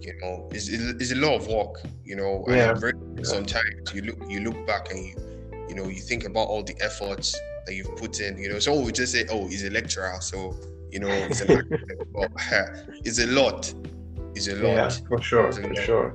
[0.00, 2.74] you know is is a lot of work you know yeah.
[2.74, 2.92] very,
[3.22, 5.16] sometimes you look you look back and you
[5.68, 7.36] you know you think about all the efforts
[7.66, 10.56] that you've put in you know so we just say oh he's a lecturer so
[10.96, 11.46] You know, it's a,
[13.04, 13.72] it's a lot.
[14.34, 14.76] It's a lot.
[14.76, 15.78] Yeah, for sure, for lot.
[15.78, 16.14] sure.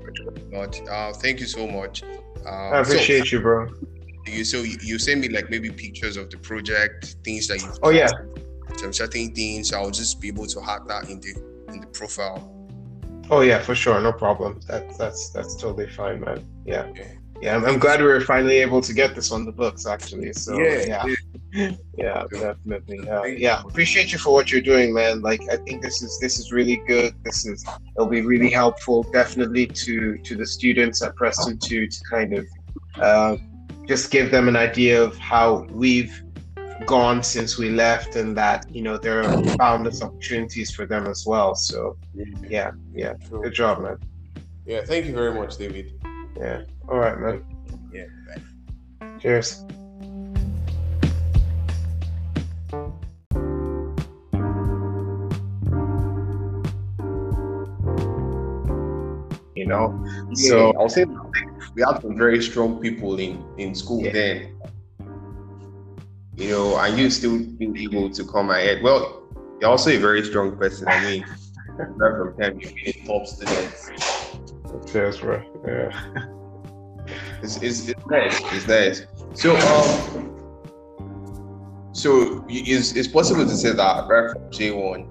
[0.51, 0.81] Lot.
[0.89, 2.03] Uh, thank you so much.
[2.45, 3.69] Uh, I appreciate so, you, bro.
[4.25, 7.69] You so you, you send me like maybe pictures of the project, things that you.
[7.83, 8.07] Oh yeah.
[8.77, 11.35] Some certain things, I'll just be able to have that in the
[11.73, 12.39] in the profile.
[13.29, 14.61] Oh yeah, for sure, no problem.
[14.67, 16.45] That's that's that's totally fine, man.
[16.65, 16.83] Yeah.
[16.91, 17.17] Okay.
[17.41, 20.31] Yeah, I'm, I'm glad we were finally able to get this on the books, actually.
[20.33, 21.15] So Yeah, yeah,
[21.53, 23.07] yeah, definitely.
[23.09, 25.21] Uh, yeah, appreciate you for what you're doing, man.
[25.21, 27.13] Like, I think this is this is really good.
[27.23, 32.03] This is it'll be really helpful, definitely to to the students at Preston to to
[32.09, 32.47] kind of
[32.95, 33.37] uh,
[33.87, 36.23] just give them an idea of how we've
[36.85, 41.25] gone since we left, and that you know there are boundless opportunities for them as
[41.25, 41.55] well.
[41.55, 41.97] So
[42.47, 43.97] yeah, yeah, good job, man.
[44.65, 45.93] Yeah, thank you very much, David.
[46.37, 46.63] Yeah.
[46.87, 47.43] All right, man.
[47.93, 48.05] Yeah.
[48.27, 49.19] Bye.
[49.19, 49.65] Cheers.
[59.61, 59.85] You know,
[60.33, 61.05] So so I'll say
[61.75, 64.11] we have some very strong people in in school Yeah.
[64.17, 64.35] then.
[66.37, 68.81] You know, and you still being able to come ahead.
[68.81, 69.01] Well,
[69.59, 70.87] you're also a very strong person.
[70.87, 71.21] I mean,
[72.01, 73.69] right from time you've been a top student.
[74.89, 75.37] cheers, bro.
[75.67, 75.91] Yeah.
[77.43, 78.37] It's, it's, it's nice.
[78.55, 78.97] It's nice.
[79.41, 79.89] So um,
[81.93, 85.05] so it's it's possible to say that right from J one,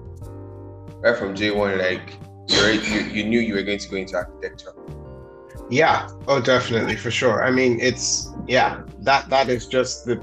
[1.03, 4.15] right from J one, like you you you knew you were going to go into
[4.15, 4.73] architecture.
[5.69, 6.09] Yeah.
[6.27, 7.43] Oh, definitely, for sure.
[7.45, 8.81] I mean, it's yeah.
[8.99, 10.21] That that is just the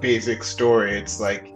[0.00, 0.98] basic story.
[0.98, 1.54] It's like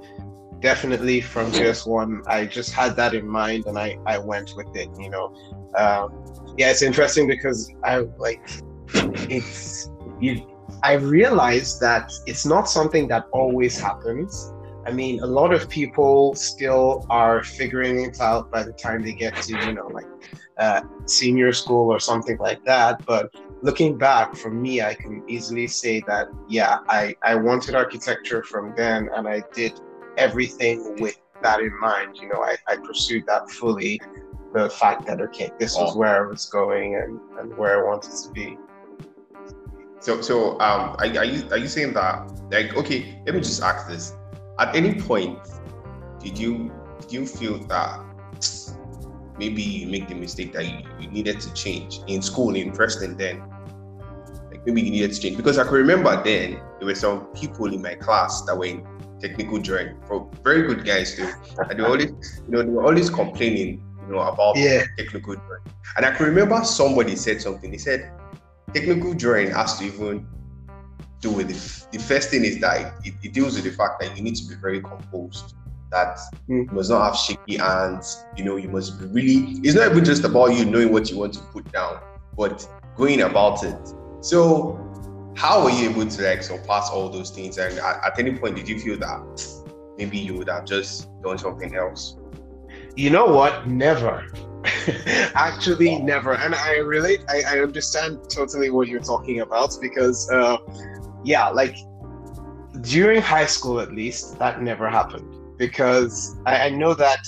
[0.61, 2.23] definitely from just one.
[2.27, 4.91] I just had that in mind, and I I went with it.
[4.99, 5.35] You know.
[5.77, 6.25] Um,
[6.59, 8.43] yeah, it's interesting because I like
[9.31, 10.47] it's you.
[10.83, 14.53] I realized that it's not something that always happens.
[14.87, 19.15] I mean, a lot of people still are figuring it out by the time they
[19.15, 20.07] get to, you know, like
[20.59, 23.05] uh, senior school or something like that.
[23.05, 28.45] But looking back from me, I can easily say that, yeah, I, I wanted architecture
[28.45, 29.73] from then and I did
[30.17, 32.17] everything with that in mind.
[32.21, 34.01] You know, I, I pursued that fully.
[34.55, 38.13] The fact that, okay, this was where I was going and, and where I wanted
[38.13, 38.57] to be.
[39.99, 43.21] So, so um, are, are you are you saying that like okay?
[43.27, 44.13] Let me just ask this:
[44.59, 45.39] At any point,
[46.21, 48.01] did you did you feel that
[49.39, 53.17] maybe you make the mistake that you, you needed to change in school in Preston
[53.17, 53.43] then?
[54.51, 57.73] Like maybe you needed to change because I can remember then there were some people
[57.73, 58.87] in my class that were in
[59.21, 62.07] technical drawing, for very good guys too, and they were always
[62.47, 64.85] you know they were always complaining you know about Yeah.
[64.97, 65.63] technical drawing.
[65.97, 67.71] And I can remember somebody said something.
[67.71, 68.11] They said
[68.73, 70.27] technical drawing has to even
[71.21, 71.87] do with it.
[71.93, 74.45] the first thing is that it, it deals with the fact that you need to
[74.49, 75.55] be very composed
[75.93, 76.19] that
[76.51, 76.69] Mm.
[76.69, 80.05] you must not have shaky hands you know you must be really it's not even
[80.05, 82.01] just about you knowing what you want to put down
[82.37, 83.89] but going about it
[84.21, 84.83] so
[85.37, 88.57] how were you able to like surpass all those things and at, at any point
[88.57, 89.23] did you feel that
[89.97, 92.17] maybe you would have just done something else
[92.97, 93.67] You know what?
[93.69, 94.25] Never.
[95.35, 96.33] Actually, never.
[96.35, 100.57] And I relate, I, I understand totally what you're talking about because, uh,
[101.27, 101.77] yeah, like
[102.83, 105.33] during high school at least, that never happened.
[105.59, 107.27] Because I, I know that,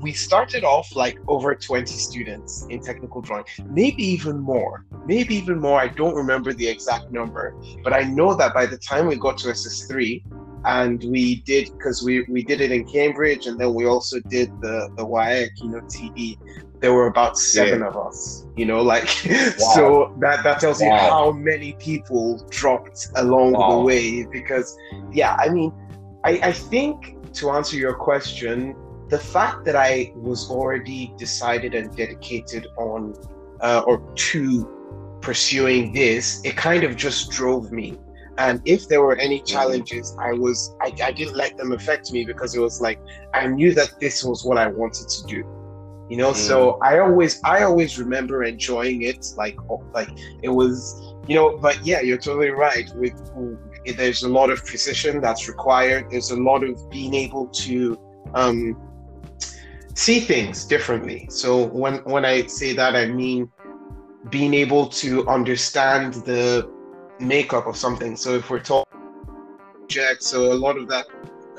[0.00, 5.58] we started off like over 20 students in technical drawing, maybe even more, maybe even
[5.58, 5.80] more.
[5.80, 9.38] I don't remember the exact number, but I know that by the time we got
[9.38, 10.22] to SS3,
[10.66, 14.48] and we did because we we did it in Cambridge, and then we also did
[14.60, 16.36] the the WAEC, you know, TD.
[16.80, 19.08] There were about seven of us, you know, like
[19.74, 24.24] so that that tells you how many people dropped along the way.
[24.24, 24.76] Because
[25.12, 25.72] yeah, I mean,
[26.24, 28.74] I I think to answer your question,
[29.08, 33.14] the fact that I was already decided and dedicated on
[33.60, 37.98] uh, or to pursuing this, it kind of just drove me.
[38.38, 42.24] And if there were any challenges i was I, I didn't let them affect me
[42.24, 42.98] because it was like
[43.34, 45.59] i knew that this was what i wanted to do
[46.10, 49.56] you know so i always i always remember enjoying it like
[49.94, 50.10] like
[50.42, 52.90] it was you know but yeah you're totally right.
[52.96, 53.14] With
[53.96, 56.10] there's a lot of precision that's required.
[56.10, 57.96] There's a lot of being able to
[58.34, 58.76] um
[59.94, 61.28] see things differently.
[61.30, 63.48] So when when i say that i mean
[64.28, 66.68] being able to understand the
[67.20, 68.16] makeup of something.
[68.16, 68.92] So if we're talking
[69.82, 71.06] objects, so a lot of that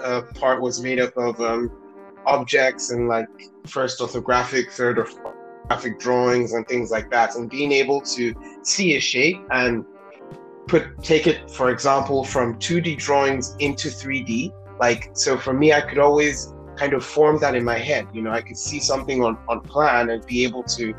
[0.04, 1.72] uh, part was made up of um,
[2.26, 3.28] objects and like
[3.68, 8.34] first orthographic, third orthographic drawings and things like that, and being able to
[8.64, 9.86] see a shape and
[10.68, 14.54] put take it, for example, from 2D drawings into 3D.
[14.80, 18.08] Like so, for me, I could always kind of form that in my head.
[18.14, 20.94] You know, I could see something on, on plan and be able to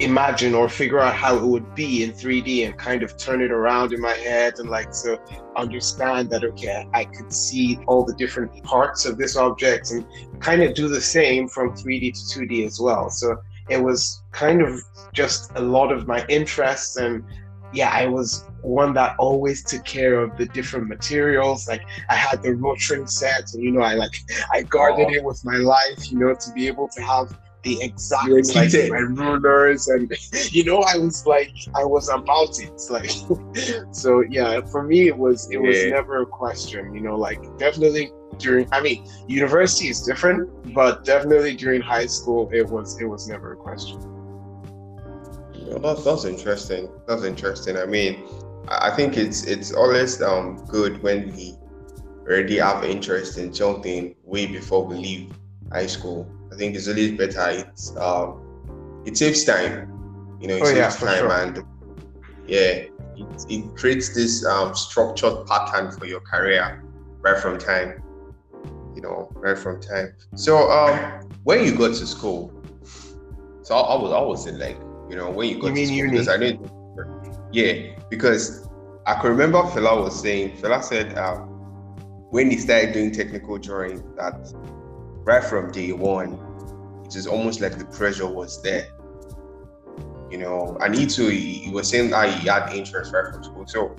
[0.00, 3.50] imagine or figure out how it would be in 3D and kind of turn it
[3.50, 5.20] around in my head and like to
[5.56, 10.04] understand that okay, I could see all the different parts of this object and
[10.40, 13.08] kind of do the same from 3D to 2D as well.
[13.08, 13.36] So
[13.68, 14.80] it was kind of
[15.12, 17.24] just a lot of my interests and
[17.74, 21.66] yeah, I was one that always took care of the different materials.
[21.68, 24.14] Like I had the Rotring set, and you know, I like
[24.52, 25.14] I guarded oh.
[25.14, 28.98] it with my life, you know, to be able to have the exact like my
[28.98, 30.12] rulers and
[30.52, 33.10] you know I was like I was about it like
[33.90, 38.12] so yeah for me it was it was never a question you know like definitely
[38.38, 43.26] during I mean university is different but definitely during high school it was it was
[43.28, 43.98] never a question.
[45.66, 47.76] Well, that's that's interesting that's interesting.
[47.78, 48.24] I mean
[48.68, 51.56] I think it's it's always um good when we
[52.26, 55.32] already have interest in something way before we leave
[55.72, 57.50] high school I think it's a little better.
[57.50, 59.90] It's um, it saves time.
[60.40, 61.32] You know, it oh, saves yeah, time sure.
[61.32, 61.64] and
[62.46, 62.86] yeah,
[63.16, 66.84] it, it creates this um, structured pattern for your career
[67.22, 68.00] right from time.
[68.94, 70.14] You know, right from time.
[70.36, 72.52] So um, when you go to school,
[73.62, 74.78] so I, I was always in like
[75.10, 76.10] you know when you go you to school uni?
[76.12, 76.60] because I need
[77.52, 78.68] yeah because
[79.06, 81.36] I can remember Fela was saying Fela said uh,
[82.30, 84.52] when he started doing technical drawing that
[85.24, 86.38] right from day one,
[87.14, 88.88] it is almost like the pressure was there.
[90.30, 90.76] You know,
[91.08, 93.66] too, he, he was saying that he had interest right from school.
[93.66, 93.94] So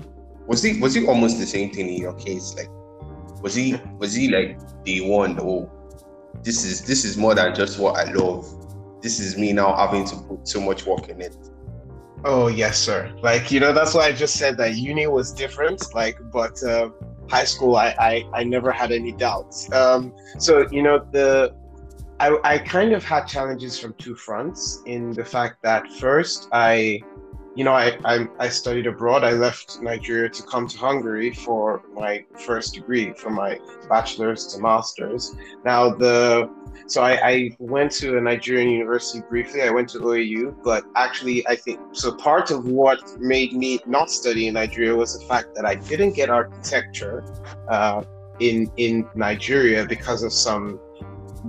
[0.46, 2.54] was he was he almost the same thing in your case?
[2.54, 2.68] Like
[3.42, 5.70] was he was he like day one, oh,
[6.42, 8.46] this is this is more than just what I love.
[9.02, 11.36] This is me now having to put so much work in it.
[12.24, 13.14] Oh yes, sir.
[13.22, 15.94] Like you know, that's why I just said that uni was different.
[15.94, 16.90] Like, but uh,
[17.30, 19.72] high school, I, I I never had any doubts.
[19.72, 21.54] Um, so you know, the
[22.18, 24.82] I I kind of had challenges from two fronts.
[24.86, 27.00] In the fact that first, I
[27.56, 29.24] you know, I, I, I studied abroad.
[29.24, 33.58] I left Nigeria to come to Hungary for my first degree, from my
[33.88, 35.34] bachelor's to master's.
[35.64, 36.50] Now the
[36.86, 39.62] so I, I went to a Nigerian university briefly.
[39.62, 42.14] I went to OAU, but actually I think so.
[42.14, 46.12] Part of what made me not study in Nigeria was the fact that I didn't
[46.12, 47.24] get architecture
[47.70, 48.04] uh,
[48.40, 50.78] in in Nigeria because of some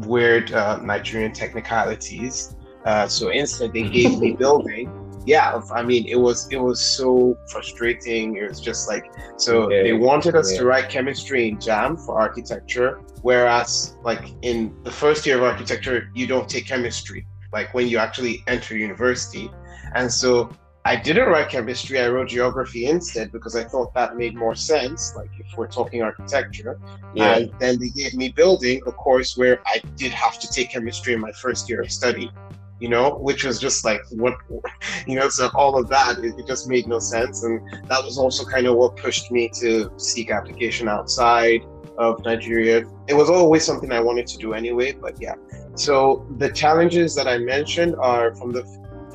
[0.05, 2.55] weird uh, Nigerian technicalities.
[2.85, 4.91] Uh, so instead, they gave me building
[5.27, 8.37] yeah, I mean, it was it was so frustrating.
[8.37, 10.59] It was just like so yeah, they wanted us yeah.
[10.59, 16.09] to write chemistry in JAMB for architecture, whereas like in the first year of architecture,
[16.15, 17.27] you don't take chemistry.
[17.51, 19.51] Like when you actually enter university,
[19.95, 20.49] and so
[20.87, 21.99] I didn't write chemistry.
[21.99, 25.13] I wrote geography instead because I thought that made more sense.
[25.17, 26.79] Like if we're talking architecture,
[27.13, 27.39] yeah.
[27.39, 31.13] and then they gave me building, a course where I did have to take chemistry
[31.13, 32.31] in my first year of study
[32.79, 34.35] you know, which was just like what,
[35.07, 37.43] you know, so all of that, it, it, just made no sense.
[37.43, 37.59] And
[37.89, 41.65] that was also kind of what pushed me to seek application outside
[41.97, 42.85] of Nigeria.
[43.07, 45.33] It was always something I wanted to do anyway, but yeah.
[45.73, 48.63] So the challenges that I mentioned are from the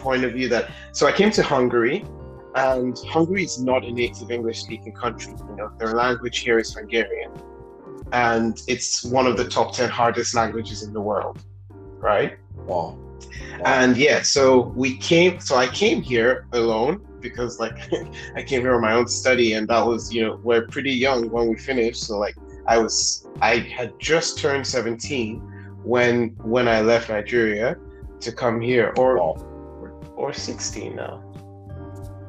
[0.03, 2.05] point of view that, so I came to Hungary
[2.55, 5.33] and Hungary is not a native English speaking country.
[5.49, 7.33] You know, their language here is Hungarian.
[8.13, 11.43] And it's one of the top 10 hardest languages in the world,
[11.99, 12.37] right?
[12.67, 12.99] Wow.
[13.65, 17.79] And yeah, so we came, so I came here alone because like
[18.37, 21.31] I came here on my own study and that was, you know, we're pretty young
[21.31, 22.05] when we finished.
[22.05, 22.37] So like
[22.67, 25.39] I was, I had just turned 17
[25.85, 27.77] when, when I left Nigeria
[28.21, 29.19] to come here or,
[30.23, 31.23] or 16 now.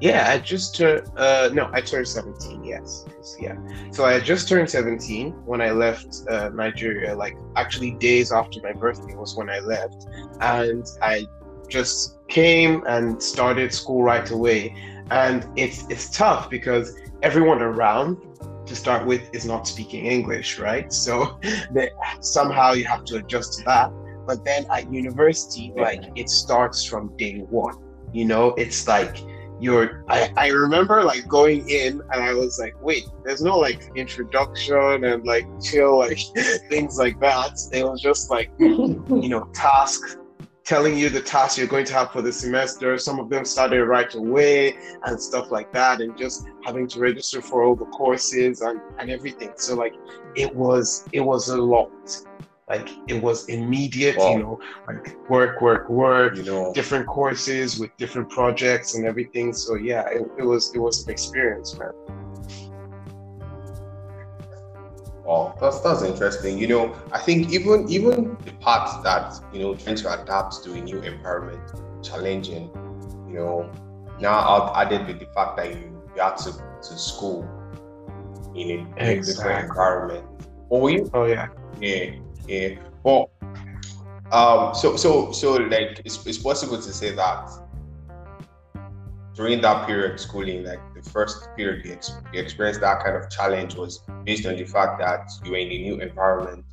[0.01, 1.07] Yeah, I just turned.
[1.15, 2.65] Uh, no, I turned 17.
[2.65, 3.05] Yes,
[3.39, 3.55] yeah.
[3.91, 7.15] So I just turned 17 when I left uh, Nigeria.
[7.15, 10.07] Like actually, days after my birthday was when I left,
[10.41, 11.25] and I
[11.69, 14.75] just came and started school right away.
[15.09, 18.17] And it's it's tough because everyone around
[18.65, 20.91] to start with is not speaking English, right?
[20.91, 21.39] So
[21.71, 23.89] they, somehow you have to adjust to that.
[24.25, 27.82] But then at university, like it starts from day one.
[28.13, 29.17] You know, it's like
[29.59, 33.91] you're I, I remember like going in and I was like, wait, there's no like
[33.95, 36.19] introduction and like chill like
[36.69, 37.59] things like that.
[37.71, 40.17] It was just like you know, task
[40.63, 42.97] telling you the tasks you're going to have for the semester.
[42.97, 47.41] Some of them started right away and stuff like that, and just having to register
[47.41, 49.51] for all the courses and, and everything.
[49.57, 49.93] So like
[50.35, 51.91] it was it was a lot
[52.69, 54.31] like it was immediate wow.
[54.31, 59.53] you know like work work work you know different courses with different projects and everything
[59.53, 61.91] so yeah it, it was it was an experience man
[65.25, 66.57] Oh, that's that's interesting.
[66.57, 70.73] You know, I think even even the part that you know trying to adapt to
[70.73, 71.61] a new environment,
[72.03, 72.69] challenging.
[73.29, 73.71] You know,
[74.19, 77.47] now added with the fact that you, you had to to school
[78.53, 79.33] in a, exactly.
[79.33, 80.25] different environment.
[80.69, 81.09] Oh, you?
[81.13, 81.47] Oh yeah.
[81.79, 82.15] Yeah,
[82.47, 82.75] yeah.
[83.03, 83.31] Well,
[84.31, 87.49] um, so so so like it's, it's possible to say that
[89.35, 93.15] during that period of schooling, like the first period you, ex- you experienced that kind
[93.15, 96.65] of challenge was based on the fact that you were in a new environment?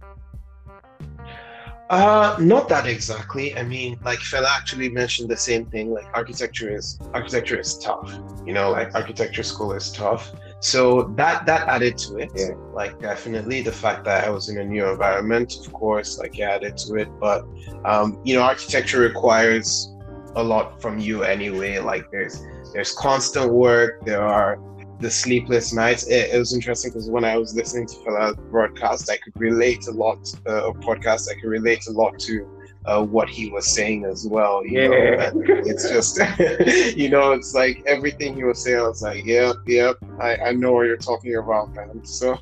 [1.88, 3.56] Uh, not that exactly.
[3.56, 5.90] I mean, like Fela actually mentioned the same thing.
[5.90, 8.16] Like architecture is architecture is tough.
[8.46, 10.32] You know, like architecture school is tough.
[10.60, 12.30] So that that added to it.
[12.36, 12.50] Yeah.
[12.72, 16.76] Like definitely the fact that I was in a new environment, of course, like added
[16.78, 17.08] to it.
[17.18, 17.44] But
[17.84, 19.90] um, you know, architecture requires
[20.36, 21.78] a lot from you anyway.
[21.78, 22.44] Like there's
[22.74, 24.04] there's constant work.
[24.04, 24.58] There are
[25.00, 26.06] the sleepless nights.
[26.08, 29.86] It, it was interesting because when I was listening to Fela's broadcast, I could relate
[29.88, 30.18] a lot.
[30.46, 34.64] Uh, podcast, I could relate a lot to uh, what he was saying as well.
[34.66, 35.32] yeah, know?
[35.44, 36.18] it's just
[36.96, 38.78] you know, it's like everything he was saying.
[38.78, 42.02] I was like, yep, yep, I, I know what you're talking about, man.
[42.10, 42.38] So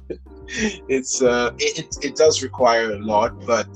[0.51, 3.68] it's uh, it, it, it does require a lot, but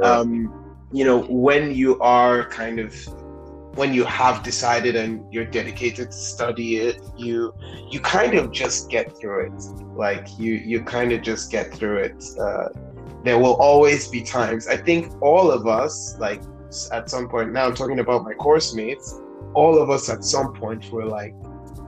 [0.00, 2.94] um, you know, when you are kind of
[3.74, 7.54] when you have decided and you're dedicated to study it you
[7.88, 9.62] you kind of just get through it
[9.94, 12.68] like you you kind of just get through it uh,
[13.24, 14.66] there will always be times.
[14.66, 16.42] I think all of us like
[16.92, 19.20] at some point now i'm talking about my course mates
[19.54, 21.34] all of us at some point were like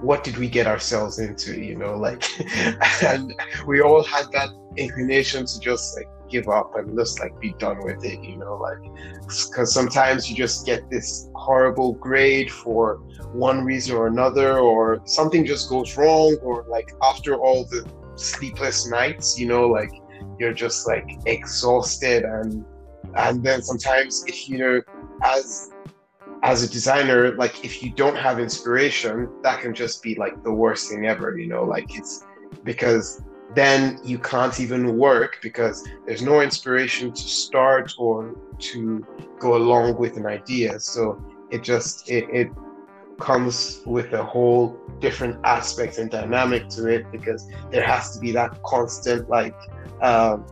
[0.00, 2.24] what did we get ourselves into you know like
[3.04, 3.32] and
[3.64, 7.78] we all had that inclination to just like give up and just like be done
[7.84, 8.78] with it, you know, like
[9.26, 12.96] because sometimes you just get this horrible grade for
[13.32, 18.88] one reason or another, or something just goes wrong, or like after all the sleepless
[18.88, 19.92] nights, you know, like
[20.42, 22.64] you're just like exhausted and
[23.16, 24.80] and then sometimes if you know
[25.22, 25.70] as
[26.42, 30.52] as a designer like if you don't have inspiration that can just be like the
[30.62, 32.24] worst thing ever you know like it's
[32.64, 33.22] because
[33.54, 39.06] then you can't even work because there's no inspiration to start or to
[39.38, 40.80] go along with an idea.
[40.80, 42.48] So it just it, it
[43.18, 48.32] comes with a whole different aspect and dynamic to it because there has to be
[48.32, 49.54] that constant like
[50.02, 50.44] um,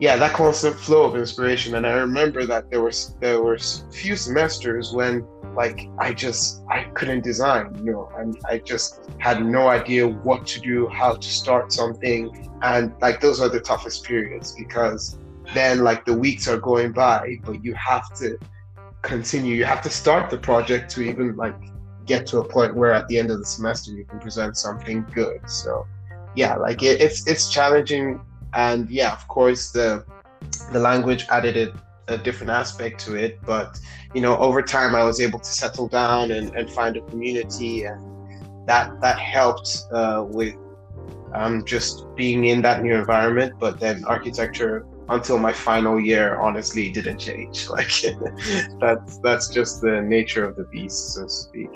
[0.00, 3.58] yeah that constant flow of inspiration and i remember that there was there were
[3.90, 5.26] few semesters when
[5.58, 10.46] like I just I couldn't design, you know, and I just had no idea what
[10.52, 15.18] to do, how to start something, and like those are the toughest periods because
[15.54, 18.38] then like the weeks are going by, but you have to
[19.02, 19.56] continue.
[19.56, 21.56] You have to start the project to even like
[22.06, 25.04] get to a point where at the end of the semester you can present something
[25.12, 25.40] good.
[25.48, 25.86] So
[26.36, 28.20] yeah, like it, it's it's challenging,
[28.54, 30.04] and yeah, of course the
[30.72, 31.74] the language added
[32.08, 33.38] a different aspect to it.
[33.44, 33.78] But
[34.14, 37.84] you know, over time, I was able to settle down and, and find a community,
[37.84, 38.00] and
[38.66, 40.54] that that helped uh, with
[41.34, 43.54] um, just being in that new environment.
[43.58, 47.66] But then architecture until my final year honestly didn't change.
[47.70, 47.90] Like
[48.80, 51.70] that's that's just the nature of the beast, so to speak.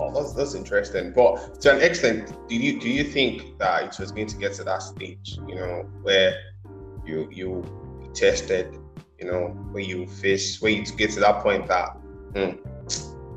[0.00, 1.12] Oh, that's that's interesting.
[1.12, 4.54] But to an extent, do you do you think that it was going to get
[4.54, 6.34] to that stage, you know, where
[7.04, 8.76] you you tested,
[9.18, 11.90] you know, when you fish, when you get to that point that,
[12.34, 12.52] hmm,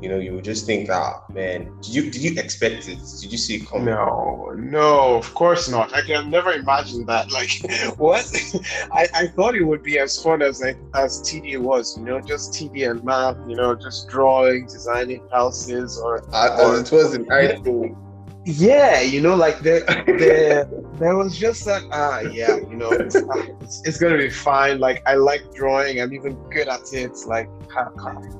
[0.04, 2.98] you know, you would just think that, man, did you did you expect it?
[3.22, 3.86] Did you see it coming?
[3.86, 5.94] No, no, of course not.
[5.94, 7.32] I can never imagine that.
[7.32, 7.52] Like,
[7.98, 8.30] what?
[8.92, 12.20] I, I thought it would be as fun as like, as TD was, you know,
[12.20, 17.14] just TD and math, you know, just drawing, designing houses, or, uh, or it was
[17.14, 18.03] in high school
[18.44, 19.80] yeah you know like there
[20.18, 20.68] there
[20.98, 24.78] there was just that ah yeah you know it's, it's, it's, gonna be fine.
[24.78, 26.00] Like i like drawing.
[26.00, 27.16] I'm even good at it.
[27.26, 27.90] Like how,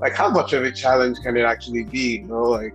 [0.01, 2.75] like how much of a challenge can it actually be you know like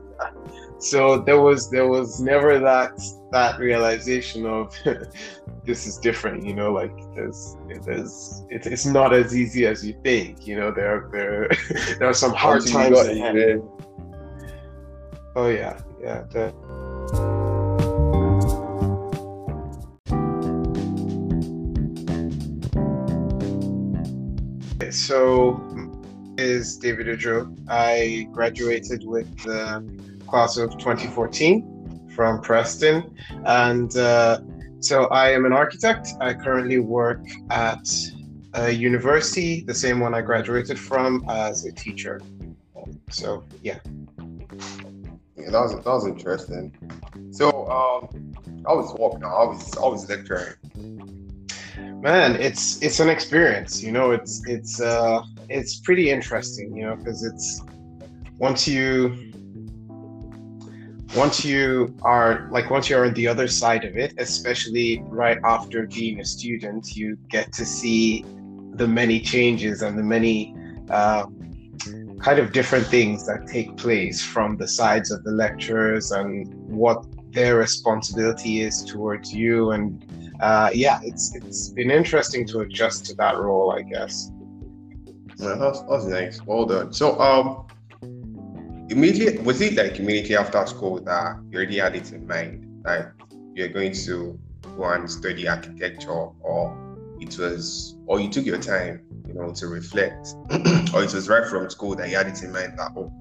[0.80, 3.00] so there was there was never that
[3.32, 4.74] that realization of
[5.66, 9.94] this is different you know like there's there's it's, it's not as easy as you
[10.04, 11.50] think you know there there
[12.00, 13.62] there are some hard times ahead.
[15.36, 16.54] oh yeah yeah the,
[24.92, 25.60] so
[26.38, 27.56] is David Udro.
[27.70, 29.84] I graduated with the
[30.28, 34.42] class of 2014 from Preston, and uh,
[34.80, 36.10] so I am an architect.
[36.22, 37.88] I currently work at
[38.54, 42.22] a university, the same one I graduated from, as a teacher.
[43.10, 43.80] So yeah.
[45.40, 46.74] Yeah, that was that was interesting.
[47.32, 48.34] So um,
[48.66, 49.24] I was walking.
[49.24, 50.56] I was always lecturing.
[52.02, 53.82] Man, it's it's an experience.
[53.82, 56.76] You know, it's it's uh it's pretty interesting.
[56.76, 57.62] You know, because it's
[58.38, 59.30] once you
[61.16, 65.88] once you are like once you're on the other side of it especially right after
[65.88, 68.24] being a student you get to see
[68.74, 70.56] the many changes and the many
[70.92, 71.26] uh,
[72.20, 77.06] kind of different things that take place from the sides of the lecturers and what
[77.32, 79.72] their responsibility is towards you.
[79.72, 80.04] And
[80.42, 84.32] uh, yeah it's it's been interesting to adjust to that role i guess.
[85.38, 86.94] Yeah, that's, that's nice well done.
[86.94, 87.68] So um
[88.90, 93.12] immediately was it like immediately after school that you already had it in mind that
[93.54, 94.40] you're going to
[94.78, 96.10] go and study architecture
[96.42, 100.36] or it was or you took your time you know to reflect
[100.94, 103.14] or it was right from school that you had it in mind that oh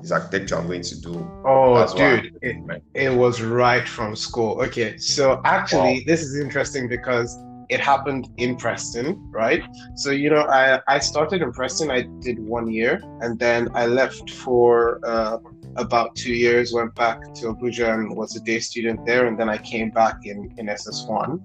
[0.00, 2.56] this architecture i'm going to do oh dude it,
[2.94, 6.06] it, was right from school okay so actually wow.
[6.06, 7.36] this is interesting because
[7.70, 9.62] it happened in Preston, right?
[9.94, 11.90] So you know, I I started in Preston.
[11.90, 15.38] I did one year, and then I left for uh,
[15.76, 16.74] about two years.
[16.74, 20.16] Went back to Abuja and was a day student there, and then I came back
[20.24, 21.40] in in SS one.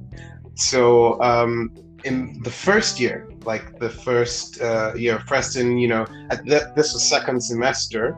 [0.56, 1.72] So um,
[2.04, 6.94] in the first year, like the first uh, year of Preston, you know, the, this
[6.94, 8.16] was second semester.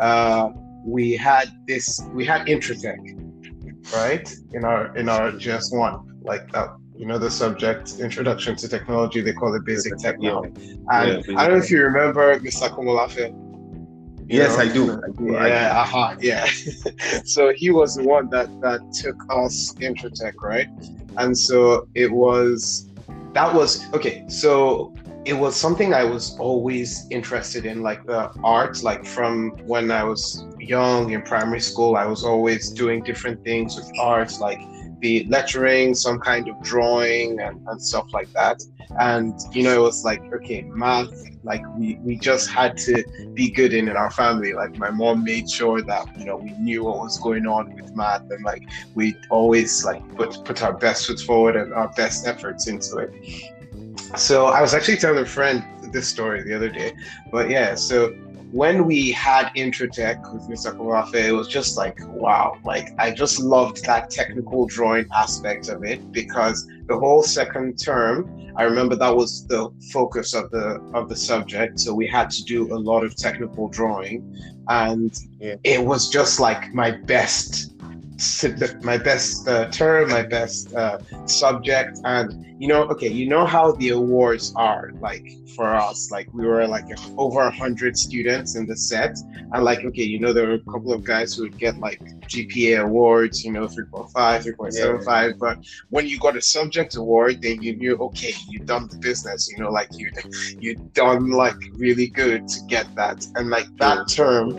[0.00, 0.50] Uh,
[0.84, 2.98] we had this, we had Intratech,
[3.94, 8.68] right, in our in our GS one, like that you know the subject introduction to
[8.68, 10.42] technology they call it basic tech now.
[10.42, 12.68] And yeah, i don't know if you remember mr.
[12.70, 13.34] Komolafe
[14.28, 14.58] yes?
[14.58, 14.92] I, do.
[14.92, 15.32] I do.
[15.32, 16.46] Yeah uh-huh, yeah.
[17.24, 20.68] So he was the one that that took us intratech right?
[21.16, 22.88] And so it was
[23.34, 24.92] that was okay so
[25.24, 29.90] it was something i was always interested in like uh, the arts, like from when
[29.90, 34.60] i was young in primary school i was always doing different things with arts, like
[35.02, 38.62] be lettering, some kind of drawing and, and stuff like that.
[38.98, 43.02] And you know, it was like, okay, math, like we, we just had to
[43.34, 44.52] be good in, in our family.
[44.54, 47.94] Like my mom made sure that, you know, we knew what was going on with
[47.96, 48.62] math and like
[48.94, 53.12] we always like put put our best foot forward and our best efforts into it.
[54.16, 56.94] So I was actually telling a friend this story the other day.
[57.30, 58.14] But yeah, so
[58.52, 60.76] when we had Intratech with Mr.
[60.76, 65.82] Komolafe, it was just like, wow, like I just loved that technical drawing aspect of
[65.84, 71.08] it because the whole second term, I remember that was the focus of the of
[71.08, 71.80] the subject.
[71.80, 74.36] So we had to do a lot of technical drawing.
[74.68, 75.56] And yeah.
[75.64, 77.71] it was just like my best
[78.82, 83.72] my best uh, term, my best uh, subject, and you know, okay, you know how
[83.72, 86.10] the awards are like for us.
[86.10, 86.84] Like we were like
[87.18, 89.18] over a hundred students in the set,
[89.52, 92.00] and like okay, you know, there were a couple of guys who would get like
[92.28, 95.06] GPA awards, you know, 3.5, 3.75.
[95.06, 95.32] Yeah.
[95.38, 95.58] But
[95.90, 99.50] when you got a subject award, then you knew okay, you done the business.
[99.50, 100.10] You know, like you
[100.60, 104.58] you done like really good to get that, and like that term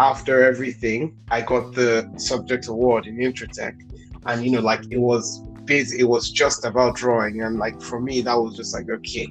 [0.00, 3.76] after everything, I got the subject award in Intratech.
[4.24, 7.42] And you know, like it was busy, it was just about drawing.
[7.42, 9.28] And like for me, that was just like, okay,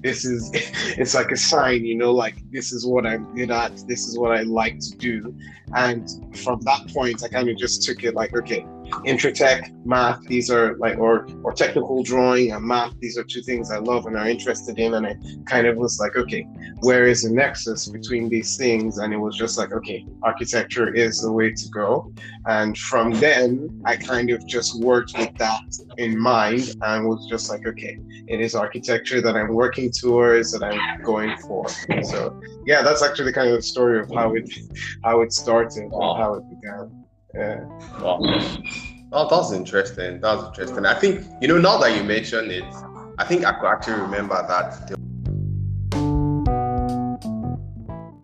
[0.00, 0.50] this is
[0.98, 4.18] it's like a sign you know like this is what i'm good at this is
[4.18, 5.32] what i like to do
[5.76, 8.66] and from that point i kind of just took it like okay
[9.06, 13.70] intratech math these are like or or technical drawing and math these are two things
[13.70, 15.16] i love and are interested in and i
[15.46, 16.42] kind of was like okay
[16.80, 21.22] where is the nexus between these things and it was just like okay architecture is
[21.22, 22.12] the way to go
[22.46, 25.62] and from then i kind of just worked with that
[25.98, 30.62] in mind and was just like okay it is architecture that i'm working towards, that
[30.62, 31.68] I'm going for.
[32.02, 34.50] So yeah, that's actually kind of the story of how it
[35.04, 36.14] how it started wow.
[36.14, 37.01] and how it began.
[37.34, 37.64] Yeah.
[38.00, 38.20] Wow.
[39.12, 40.20] Oh, that's interesting.
[40.20, 40.86] That's interesting.
[40.86, 42.64] I think you know now that you mentioned it,
[43.18, 44.96] I think I could actually remember that there